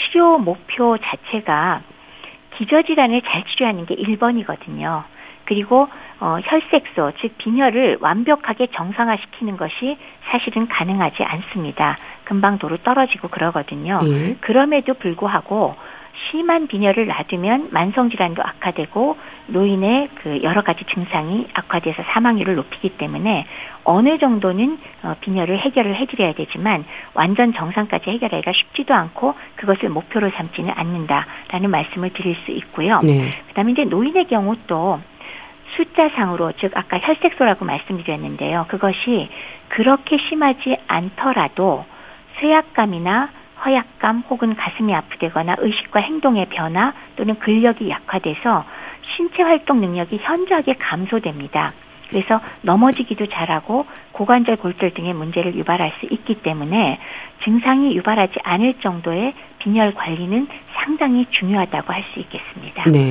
치료 0.00 0.38
목표 0.38 0.98
자체가 0.98 1.82
기저질환을 2.56 3.22
잘 3.22 3.44
치료하는 3.44 3.86
게 3.86 3.94
1번이거든요. 3.94 5.04
그리고 5.44 5.86
어, 6.18 6.38
혈색소, 6.42 7.12
즉 7.20 7.38
빈혈을 7.38 7.98
완벽하게 8.00 8.66
정상화시키는 8.72 9.56
것이 9.56 9.96
사실은 10.24 10.66
가능하지 10.66 11.22
않습니다. 11.22 11.96
금방 12.24 12.58
도로 12.58 12.78
떨어지고 12.78 13.28
그러거든요. 13.28 14.00
예. 14.02 14.34
그럼에도 14.40 14.94
불구하고 14.94 15.76
심한 16.30 16.66
빈혈을 16.66 17.06
놔두면 17.06 17.68
만성 17.70 18.10
질환도 18.10 18.42
악화되고 18.42 19.16
노인의 19.48 20.08
그 20.14 20.42
여러 20.42 20.62
가지 20.62 20.84
증상이 20.84 21.46
악화돼서 21.52 22.02
사망률을 22.02 22.56
높이기 22.56 22.90
때문에 22.90 23.46
어느 23.84 24.18
정도는 24.18 24.78
어, 25.02 25.14
빈혈을 25.20 25.58
해결을 25.58 25.94
해드려야 25.94 26.32
되지만 26.32 26.84
완전 27.14 27.52
정상까지 27.52 28.10
해결하기가 28.10 28.52
쉽지도 28.52 28.94
않고 28.94 29.34
그것을 29.56 29.90
목표로 29.90 30.30
삼지는 30.30 30.72
않는다라는 30.74 31.70
말씀을 31.70 32.10
드릴 32.10 32.34
수 32.44 32.50
있고요. 32.50 33.00
네. 33.02 33.30
그다음에 33.48 33.72
이제 33.72 33.84
노인의 33.84 34.26
경우 34.26 34.56
또 34.66 34.98
숫자상으로 35.76 36.52
즉 36.58 36.72
아까 36.74 36.98
혈색소라고 36.98 37.64
말씀드렸는데요. 37.64 38.66
그것이 38.68 39.28
그렇게 39.68 40.16
심하지 40.18 40.76
않더라도 40.88 41.84
쇠약감이나 42.40 43.30
허약감 43.64 44.24
혹은 44.28 44.54
가슴이 44.54 44.94
아프되거나 44.94 45.56
의식과 45.58 46.00
행동의 46.00 46.46
변화 46.46 46.92
또는 47.16 47.38
근력이 47.38 47.88
약화돼서 47.90 48.64
신체 49.16 49.42
활동 49.42 49.80
능력이 49.80 50.18
현저하게 50.22 50.74
감소됩니다. 50.74 51.72
그래서 52.08 52.40
넘어지기도 52.62 53.26
잘하고 53.26 53.84
고관절 54.12 54.56
골절 54.56 54.94
등의 54.94 55.12
문제를 55.12 55.56
유발할 55.56 55.92
수 55.98 56.06
있기 56.06 56.36
때문에 56.36 57.00
증상이 57.42 57.96
유발하지 57.96 58.34
않을 58.42 58.74
정도의 58.80 59.34
빈혈 59.58 59.94
관리는 59.94 60.46
상당히 60.74 61.26
중요하다고 61.30 61.92
할 61.92 62.04
수 62.14 62.20
있겠습니다. 62.20 62.84
네. 62.84 63.10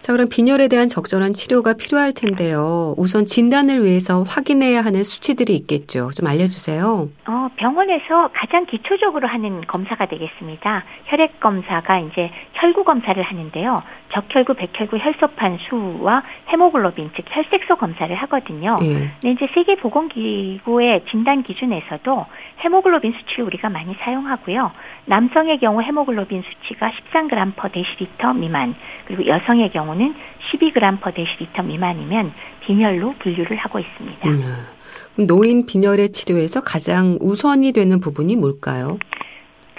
자, 0.00 0.14
그럼 0.14 0.28
빈혈에 0.30 0.68
대한 0.68 0.88
적절한 0.88 1.34
치료가 1.34 1.74
필요할 1.74 2.12
텐데요. 2.14 2.94
우선 2.96 3.26
진단을 3.26 3.84
위해서 3.84 4.22
확인해야 4.22 4.80
하는 4.80 5.04
수치들이 5.04 5.54
있겠죠. 5.56 6.10
좀 6.16 6.26
알려주세요. 6.26 7.08
어, 7.26 7.48
병원에서 7.56 8.30
가장 8.32 8.64
기초적으로 8.64 9.28
하는 9.28 9.60
검사가 9.66 10.06
되겠습니다. 10.06 10.84
혈액 11.04 11.38
검사가 11.40 11.98
이제 12.00 12.30
혈구 12.54 12.84
검사를 12.84 13.22
하는데요. 13.22 13.76
적혈구, 14.12 14.54
백혈구, 14.54 14.98
혈소판 14.98 15.58
수와 15.68 16.22
헤모글로빈, 16.48 17.10
즉 17.16 17.24
혈색소 17.28 17.76
검사를 17.76 18.14
하거든요. 18.14 18.76
예. 18.82 19.10
근데 19.20 19.32
이제 19.32 19.48
세계 19.54 19.76
보건기구의 19.76 21.04
진단 21.10 21.42
기준에서도 21.42 22.26
헤모글로빈 22.64 23.12
수치를 23.12 23.44
우리가 23.44 23.68
많이 23.68 23.94
사용하고요. 24.00 24.70
남성의 25.06 25.58
경우 25.58 25.82
헤모글로빈 25.82 26.42
수치가 26.42 26.90
13g 26.90 27.54
per 27.56 27.72
데시리터 27.72 28.34
미만, 28.34 28.74
그리고 29.06 29.26
여성의 29.26 29.70
경우 29.70 29.80
경우는 29.80 30.14
12g 30.50 31.00
per 31.00 31.14
데시리터 31.14 31.62
미만이면 31.62 32.32
빈혈로 32.60 33.14
분류를 33.18 33.56
하고 33.56 33.78
있습니다. 33.78 34.28
음. 34.28 34.66
노인 35.26 35.66
빈혈의 35.66 36.10
치료에서 36.10 36.62
가장 36.62 37.18
우선이 37.20 37.72
되는 37.72 38.00
부분이 38.00 38.36
뭘까요? 38.36 38.98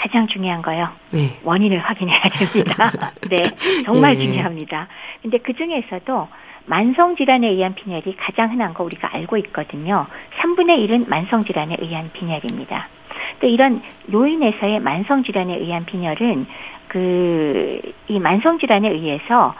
가장 0.02 0.28
중요한 0.28 0.62
거요. 0.62 0.89
네. 1.12 1.38
원인을 1.43 1.80
확인해야 1.80 2.22
됩니다. 2.30 2.91
네, 3.30 3.43
정말 3.86 4.16
네. 4.18 4.26
중요합니다. 4.26 4.88
근데 5.22 5.38
그 5.38 5.54
중에서도 5.54 6.28
만성 6.66 7.16
질환에 7.16 7.47
의한 7.47 7.76
빈혈이 7.76 8.16
가장 8.18 8.52
흔한 8.52 8.74
거 8.74 8.84
우리가 8.84 9.14
알고 9.14 9.38
있거든요. 9.38 10.08
3분의 10.39 10.88
1은 10.88 11.08
만성 11.08 11.43
질환에 11.43 11.78
의한 11.80 12.10
빈혈입니다. 12.14 12.88
또 13.39 13.47
이런 13.47 13.82
노인에서의 14.08 14.80
만성 14.80 15.24
질환에 15.24 15.56
의한 15.58 15.86
빈혈은 15.86 16.47
그 16.88 17.80
이 18.12 18.20
만성 18.20 18.60
질환에 18.60 18.89
의해서 18.89 19.54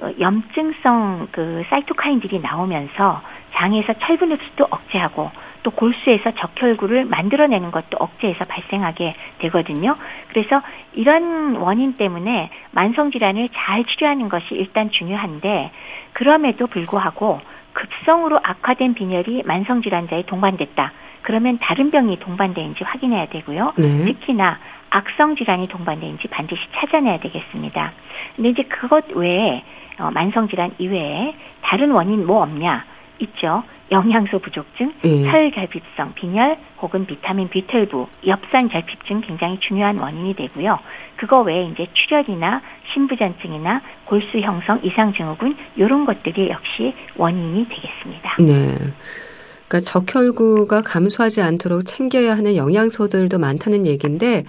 어, 0.00 0.10
염증성 0.18 1.28
그 1.30 1.62
사이토카인들이 1.68 2.38
나오면서 2.38 3.20
장에서 3.52 3.92
철분 3.94 4.32
흡수도 4.32 4.66
억제하고 4.70 5.30
또 5.62 5.70
골수에서 5.70 6.30
적혈구를 6.32 7.04
만들어내는 7.06 7.70
것도 7.70 7.98
억제해서 7.98 8.44
발생하게 8.48 9.14
되거든요. 9.38 9.94
그래서 10.28 10.62
이런 10.94 11.56
원인 11.56 11.94
때문에 11.94 12.50
만성 12.70 13.10
질환을 13.10 13.48
잘 13.52 13.84
치료하는 13.84 14.28
것이 14.28 14.54
일단 14.54 14.90
중요한데 14.90 15.70
그럼에도 16.12 16.66
불구하고 16.66 17.40
급성으로 17.72 18.40
악화된 18.42 18.94
빈혈이 18.94 19.42
만성 19.44 19.82
질환자에 19.82 20.22
동반됐다. 20.22 20.92
그러면 21.22 21.58
다른 21.60 21.90
병이 21.90 22.18
동반되는지 22.20 22.84
확인해야 22.84 23.26
되고요. 23.26 23.74
네. 23.76 24.04
특히나 24.06 24.58
악성 24.90 25.36
질환이 25.36 25.68
동반되는지 25.68 26.28
반드시 26.28 26.60
찾아내야 26.74 27.20
되겠습니다. 27.20 27.92
근데 28.34 28.48
이제 28.50 28.62
그것 28.62 29.04
외에 29.10 29.62
어, 29.98 30.10
만성 30.10 30.48
질환 30.48 30.72
이외에 30.78 31.34
다른 31.60 31.90
원인 31.90 32.26
뭐 32.26 32.42
없냐? 32.42 32.84
있죠. 33.18 33.64
영양소 33.90 34.38
부족증, 34.38 34.92
예. 35.04 35.24
혈결핍성, 35.24 36.14
빈혈 36.14 36.58
혹은 36.82 37.06
비타민 37.06 37.48
B12, 37.48 38.06
엽산 38.26 38.68
결핍증 38.68 39.22
굉장히 39.22 39.58
중요한 39.60 39.98
원인이 39.98 40.34
되고요. 40.34 40.78
그거 41.16 41.40
외에 41.42 41.64
이제 41.64 41.86
출혈이나 41.94 42.62
신부전증이나 42.92 43.82
골수 44.04 44.38
형성 44.38 44.80
이상 44.82 45.12
증후군 45.12 45.56
이런 45.76 46.04
것들이 46.04 46.50
역시 46.50 46.94
원인이 47.16 47.66
되겠습니다. 47.68 48.36
네. 48.40 48.74
그러니까 49.68 49.80
적혈구가 49.80 50.82
감소하지 50.82 51.42
않도록 51.42 51.84
챙겨야 51.84 52.36
하는 52.36 52.56
영양소들도 52.56 53.38
많다는 53.38 53.86
얘기인데 53.86 54.44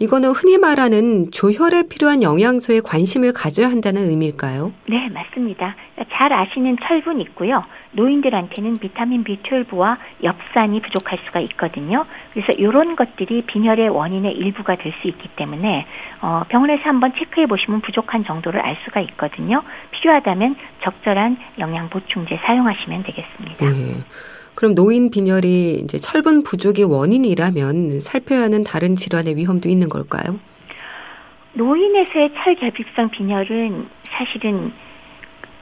이거는 0.00 0.30
흔히 0.30 0.56
말하는 0.56 1.30
조혈에 1.30 1.84
필요한 1.90 2.22
영양소에 2.22 2.80
관심을 2.80 3.34
가져야 3.34 3.68
한다는 3.68 4.08
의미일까요? 4.08 4.72
네, 4.88 5.10
맞습니다. 5.10 5.76
잘 6.12 6.32
아시는 6.32 6.78
철분 6.82 7.20
있고요. 7.20 7.62
노인들한테는 7.92 8.74
비타민 8.80 9.24
B12와 9.24 9.98
엽산이 10.24 10.80
부족할 10.80 11.18
수가 11.26 11.40
있거든요. 11.40 12.06
그래서 12.32 12.52
이런 12.52 12.96
것들이 12.96 13.42
빈혈의 13.42 13.90
원인의 13.90 14.32
일부가 14.32 14.76
될 14.76 14.90
수 15.02 15.08
있기 15.08 15.28
때문에 15.36 15.86
어, 16.20 16.42
병원에서 16.48 16.82
한번 16.84 17.12
체크해 17.18 17.46
보시면 17.46 17.80
부족한 17.82 18.24
정도를 18.24 18.60
알 18.60 18.76
수가 18.84 19.00
있거든요. 19.00 19.62
필요하다면 19.92 20.56
적절한 20.82 21.36
영양 21.58 21.88
보충제 21.90 22.40
사용하시면 22.44 23.02
되겠습니다. 23.04 23.66
네. 23.66 24.02
그럼 24.60 24.74
노인 24.74 25.08
빈혈이 25.10 25.80
이제 25.84 25.96
철분 25.96 26.42
부족의 26.42 26.84
원인이라면 26.84 27.98
살펴야 28.00 28.42
하는 28.42 28.62
다른 28.62 28.94
질환의 28.94 29.36
위험도 29.36 29.70
있는 29.70 29.88
걸까요? 29.88 30.38
노인에서의 31.54 32.32
철결핍성 32.34 33.08
빈혈은 33.08 33.88
사실은 34.10 34.70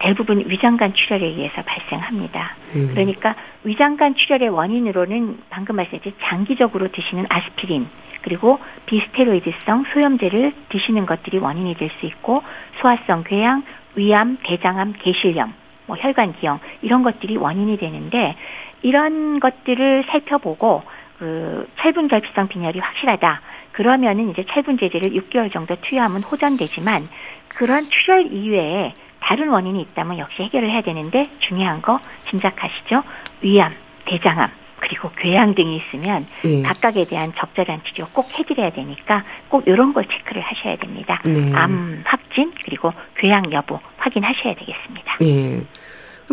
대부분 0.01 0.43
위장관 0.49 0.95
출혈에 0.95 1.25
의해서 1.25 1.63
발생합니다. 1.63 2.57
음. 2.75 2.89
그러니까 2.91 3.37
위장관 3.63 4.17
출혈의 4.17 4.49
원인으로는 4.49 5.43
방금 5.49 5.77
말씀드린 5.77 6.17
장기적으로 6.21 6.91
드시는 6.91 7.27
아스피린 7.29 7.87
그리고 8.23 8.59
비스테로이드성 8.87 9.85
소염제를 9.93 10.53
드시는 10.71 11.07
것들이 11.07 11.39
원인이 11.39 11.75
될 11.75 11.91
수 12.01 12.07
있고 12.07 12.43
소화성 12.81 13.23
궤양, 13.23 13.63
위암, 13.95 14.39
대장암, 14.43 14.95
개실염, 14.99 15.55
뭐 15.89 15.97
혈관 15.97 16.35
기형 16.35 16.61
이런 16.83 17.03
것들이 17.03 17.37
원인이 17.37 17.79
되는데 17.79 18.37
이런 18.83 19.41
것들을 19.41 20.05
살펴보고 20.09 20.83
그 21.19 21.69
철분 21.79 22.09
결핍성 22.09 22.49
빈혈이 22.49 22.79
확실하다. 22.79 23.41
그러면은 23.73 24.31
이제 24.31 24.45
철분 24.49 24.79
제제를 24.79 25.13
6개월 25.13 25.53
정도 25.53 25.75
투여하면 25.77 26.23
호전되지만 26.23 27.03
그런 27.49 27.85
출혈 27.85 28.33
이외에 28.33 28.93
다른 29.21 29.49
원인이 29.49 29.81
있다면 29.83 30.19
역시 30.19 30.43
해결을 30.43 30.71
해야 30.71 30.81
되는데 30.81 31.25
중요한 31.41 31.83
거 31.83 31.99
짐작하시죠? 32.27 33.03
위암, 33.43 33.75
대장암, 34.05 34.51
그리고 34.81 35.11
궤양 35.11 35.55
등이 35.55 35.77
있으면 35.77 36.27
네. 36.43 36.63
각각에 36.63 37.05
대한 37.05 37.33
적절한 37.37 37.83
치료 37.85 38.07
꼭 38.15 38.27
해드려야 38.39 38.71
되니까 38.71 39.25
꼭 39.49 39.65
이런 39.67 39.93
걸 39.93 40.07
체크를 40.07 40.41
하셔야 40.41 40.77
됩니다. 40.77 41.21
네. 41.25 41.53
암 41.55 42.03
확진 42.05 42.53
그리고 42.65 42.93
궤양 43.17 43.53
여부 43.53 43.79
확인하셔야 43.97 44.55
되겠습니다. 44.55 45.17
네. 45.21 45.63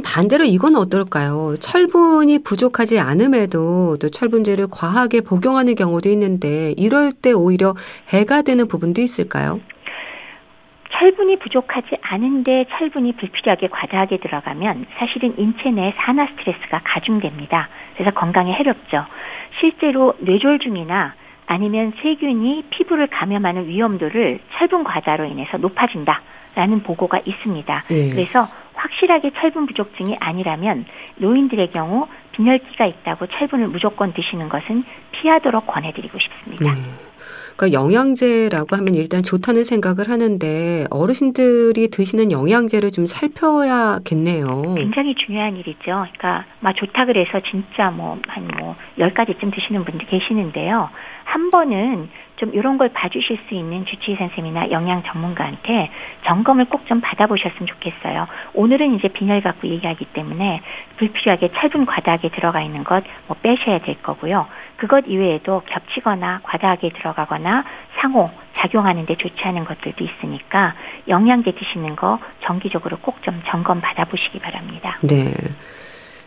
반대로 0.03 0.43
이건 0.43 0.75
어떨까요? 0.75 1.55
철분이 1.59 2.39
부족하지 2.43 2.99
않음에도 2.99 3.97
또 3.99 4.09
철분제를 4.09 4.67
과하게 4.69 5.21
복용하는 5.21 5.75
경우도 5.75 6.09
있는데 6.09 6.73
이럴 6.77 7.11
때 7.11 7.31
오히려 7.31 7.75
해가 8.09 8.41
되는 8.41 8.67
부분도 8.67 9.01
있을까요? 9.01 9.59
철분이 10.91 11.39
부족하지 11.39 11.97
않은데 12.01 12.65
철분이 12.77 13.13
불필요하게 13.17 13.67
과다하게 13.67 14.17
들어가면 14.17 14.85
사실은 14.97 15.35
인체 15.37 15.69
내 15.69 15.93
산화 15.97 16.27
스트레스가 16.27 16.81
가중됩니다. 16.83 17.69
그래서 17.95 18.11
건강에 18.11 18.53
해롭죠. 18.53 19.05
실제로 19.59 20.13
뇌졸중이나 20.19 21.15
아니면 21.47 21.93
세균이 22.01 22.65
피부를 22.69 23.07
감염하는 23.07 23.67
위험도를 23.67 24.39
철분 24.57 24.83
과다로 24.83 25.25
인해서 25.25 25.57
높아진다라는 25.57 26.81
보고가 26.83 27.19
있습니다. 27.25 27.83
네. 27.89 28.09
그래서 28.11 28.45
확실하게 28.86 29.31
철분 29.39 29.65
부족증이 29.65 30.17
아니라면 30.19 30.86
노인들의 31.17 31.71
경우 31.71 32.07
빈혈기가 32.33 32.86
있다고 32.86 33.27
철분을 33.27 33.67
무조건 33.67 34.13
드시는 34.13 34.49
것은 34.49 34.83
피하도록 35.11 35.65
권해드리고 35.65 36.17
싶습니다. 36.19 36.73
네. 36.73 37.05
그러니까 37.55 37.80
영양제라고 37.80 38.76
하면 38.76 38.95
일단 38.95 39.23
좋다는 39.23 39.63
생각을 39.63 40.09
하는데 40.09 40.86
어르신들이 40.89 41.89
드시는 41.89 42.32
영양제를 42.32 42.91
좀 42.91 43.05
살펴야겠네요. 43.05 44.76
굉장히 44.76 45.15
중요한 45.15 45.55
일이죠. 45.57 45.82
그러니까 45.86 46.45
막 46.59 46.76
좋다 46.76 47.05
그래서 47.05 47.39
진짜 47.49 47.91
뭐 47.91 48.19
한뭐 48.28 48.76
10가지쯤 48.99 49.53
드시는 49.53 49.86
분들 49.86 50.07
계시는데요. 50.07 50.89
한 51.23 51.49
번은 51.49 52.09
좀 52.36 52.53
이런 52.53 52.78
걸 52.78 52.89
봐주실 52.89 53.39
수 53.47 53.55
있는 53.55 53.86
주치의 53.86 54.17
선생님이나 54.17 54.69
영양 54.71 55.03
전문가한테 55.03 55.89
점검을 56.26 56.65
꼭 56.65 56.86
좀 56.86 57.01
받아보셨으면 57.01 57.65
좋겠어요. 57.65 58.28
오늘은 58.53 58.93
이제 58.95 59.07
빈혈 59.07 59.41
갖고 59.41 59.67
얘기하기 59.67 60.05
때문에 60.13 60.61
불필요하게 60.97 61.49
철분 61.55 61.88
과다하게 61.88 62.30
들어가 62.30 62.61
있는 62.61 62.84
것 62.84 63.03
뭐 63.28 63.36
빼셔야 63.41 63.80
될 63.80 63.99
거고요. 64.03 64.45
그것 64.78 65.05
이외에도 65.07 65.61
겹치거나 65.65 66.41
과다하게 66.43 66.89
들어가거나 66.89 67.63
상호 67.99 68.30
작용하는데 68.57 69.15
좋지 69.15 69.43
않은 69.43 69.65
것들도 69.65 70.03
있으니까 70.03 70.76
영양제 71.07 71.51
드시는 71.51 71.95
거 71.95 72.19
정기적으로 72.43 72.97
꼭 72.97 73.15
좀 73.26 73.41
점검 73.47 73.82
받아보시기 73.82 74.39
바랍니다. 74.39 74.99
네. 75.01 75.34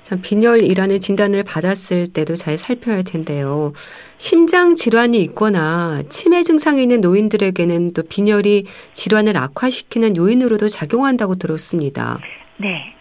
참 0.02 0.20
빈혈이라는 0.20 0.98
진단을 0.98 1.44
받았을 1.44 2.12
때도 2.12 2.34
잘 2.34 2.58
살펴야 2.58 2.96
할 2.96 3.04
텐데요. 3.04 3.72
심장 4.16 4.74
질환이 4.74 5.18
있거나 5.18 6.02
치매 6.08 6.42
증상이 6.42 6.82
있는 6.82 7.00
노인들에게는 7.00 7.92
또 7.92 8.02
빈혈이 8.02 8.64
질환을 8.94 9.36
악화시키는 9.36 10.16
요인으로도 10.16 10.68
작용한다고 10.68 11.36
들었습니다. 11.36 12.18
네. 12.56 12.94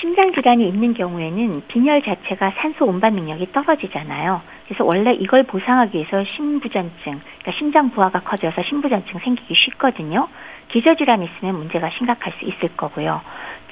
심장 0.00 0.32
질환이 0.32 0.68
있는 0.68 0.94
경우에는 0.94 1.62
빈혈 1.68 2.02
자체가 2.02 2.52
산소 2.60 2.84
운반 2.86 3.14
능력이 3.16 3.52
떨어지잖아요. 3.52 4.40
그래서 4.66 4.84
원래 4.84 5.12
이걸 5.14 5.44
보상하기 5.44 5.96
위해서 5.96 6.24
심부전증, 6.24 6.96
그러니까 7.04 7.52
심장 7.58 7.90
부하가 7.90 8.20
커져서 8.20 8.62
심부전증 8.62 9.20
생기기 9.20 9.54
쉽거든요. 9.54 10.28
기저질환 10.68 11.22
있으면 11.22 11.56
문제가 11.56 11.90
심각할 11.90 12.32
수 12.34 12.44
있을 12.44 12.76
거고요. 12.76 13.20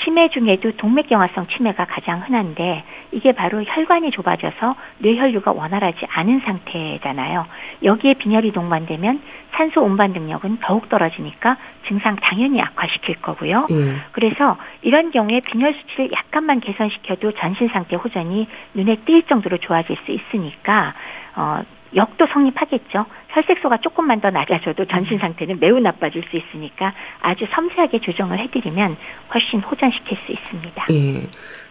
치매 0.03 0.29
중에도 0.29 0.73
동맥경화성 0.73 1.47
치매가 1.47 1.87
가장 1.87 2.23
흔한데 2.23 2.85
이게 3.13 3.33
바로 3.33 3.63
혈관이 3.63 4.11
좁아져서 4.11 4.75
뇌혈류가 4.99 5.53
원활하지 5.53 6.07
않은 6.09 6.41
상태잖아요. 6.41 7.47
여기에 7.83 8.15
빈혈이 8.15 8.53
동반되면 8.53 9.23
산소 9.53 9.83
운반 9.83 10.13
능력은 10.13 10.59
더욱 10.61 10.89
떨어지니까 10.89 11.57
증상 11.87 12.17
당연히 12.17 12.61
악화시킬 12.61 13.21
거고요. 13.23 13.67
음. 13.71 14.03
그래서 14.13 14.57
이런 14.83 15.11
경우에 15.11 15.41
빈혈 15.41 15.75
수치를 15.75 16.11
약간만 16.13 16.61
개선시켜도 16.61 17.33
전신 17.33 17.69
상태 17.69 17.95
호전이 17.95 18.49
눈에 18.75 18.97
띌 18.97 19.29
정도로 19.29 19.59
좋아질 19.59 19.97
수 20.05 20.11
있으니까 20.11 20.95
어 21.37 21.63
역도 21.95 22.27
성립하겠죠. 22.33 23.07
혈색소가 23.29 23.79
조금만 23.79 24.21
더 24.21 24.31
낮아져도 24.31 24.85
전신 24.87 25.19
상태는 25.19 25.59
매우 25.61 25.79
나빠질 25.81 26.23
수 26.31 26.37
있으니까 26.37 26.93
아주 27.21 27.47
섬세하게 27.51 28.01
조정을 28.01 28.39
해드리면 28.39 28.97
훨씬 29.33 29.61
호전시킬 29.61 30.19
수 30.25 30.33
있습니다. 30.33 30.87
예. 30.91 31.27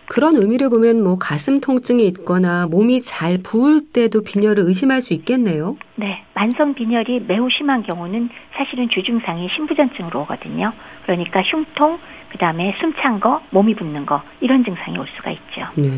그런 0.05 0.35
의미를 0.35 0.69
보면 0.69 1.01
뭐 1.01 1.17
가슴 1.17 1.61
통증이 1.61 2.05
있거나 2.07 2.67
몸이 2.67 3.01
잘 3.01 3.37
부을 3.41 3.81
때도 3.93 4.21
빈혈을 4.23 4.63
의심할 4.67 5.01
수 5.01 5.13
있겠네요. 5.13 5.77
네, 5.95 6.23
만성 6.33 6.73
빈혈이 6.73 7.21
매우 7.27 7.49
심한 7.49 7.83
경우는 7.83 8.29
사실은 8.53 8.89
주증상이 8.89 9.47
심부전증으로 9.55 10.21
오거든요. 10.21 10.73
그러니까 11.03 11.41
흉통, 11.41 11.99
그 12.29 12.37
다음에 12.37 12.75
숨찬 12.79 13.19
거, 13.19 13.41
몸이 13.51 13.75
붓는 13.75 14.05
거 14.05 14.21
이런 14.41 14.65
증상이 14.65 14.97
올 14.97 15.07
수가 15.15 15.31
있죠. 15.31 15.67
네. 15.75 15.89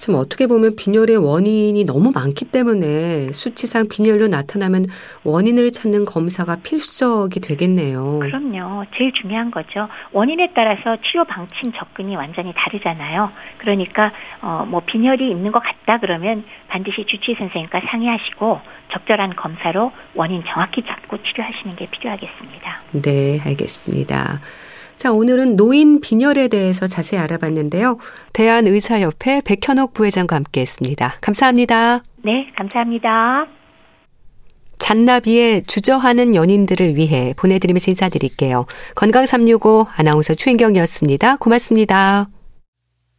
참 0.00 0.14
어떻게 0.14 0.46
보면 0.46 0.76
빈혈의 0.76 1.18
원인이 1.18 1.84
너무 1.84 2.10
많기 2.10 2.46
때문에 2.46 3.32
수치상 3.32 3.86
빈혈로 3.86 4.28
나타나면 4.28 4.86
원인을 5.24 5.70
찾는 5.72 6.06
검사가 6.06 6.56
필수적이 6.62 7.40
되겠네요. 7.40 8.20
그럼요. 8.20 8.86
제일 8.96 9.12
중요한 9.12 9.50
거죠. 9.50 9.88
원인에 10.12 10.52
따라서 10.54 10.96
치료 11.04 11.24
방침 11.24 11.72
접근이 11.74 12.16
완전히 12.16 12.54
다르잖아요. 12.56 13.30
그러니까 13.58 14.10
어, 14.40 14.64
뭐 14.66 14.80
빈혈이 14.80 15.30
있는 15.30 15.52
것 15.52 15.62
같다 15.62 15.98
그러면 15.98 16.44
반드시 16.68 17.04
주치의 17.04 17.36
선생님과 17.36 17.82
상의하시고 17.90 18.58
적절한 18.92 19.36
검사로 19.36 19.92
원인 20.14 20.42
정확히 20.46 20.82
잡고 20.82 21.18
치료하시는 21.24 21.76
게 21.76 21.86
필요하겠습니다. 21.90 22.82
네, 22.92 23.38
알겠습니다. 23.44 24.40
자, 25.00 25.12
오늘은 25.12 25.56
노인 25.56 26.02
빈혈에 26.02 26.48
대해서 26.48 26.86
자세히 26.86 27.18
알아봤는데요. 27.22 27.96
대한의사협회 28.34 29.40
백현옥 29.46 29.94
부회장과 29.94 30.36
함께 30.36 30.60
했습니다. 30.60 31.14
감사합니다. 31.22 32.02
네, 32.22 32.44
감사합니다. 32.54 33.46
잔나비의 34.76 35.62
주저하는 35.62 36.34
연인들을 36.34 36.96
위해 36.96 37.32
보내드리면서 37.38 37.92
인사드릴게요. 37.92 38.66
건강365 38.94 39.86
아나운서 39.96 40.34
최인경이었습니다. 40.34 41.36
고맙습니다. 41.36 42.28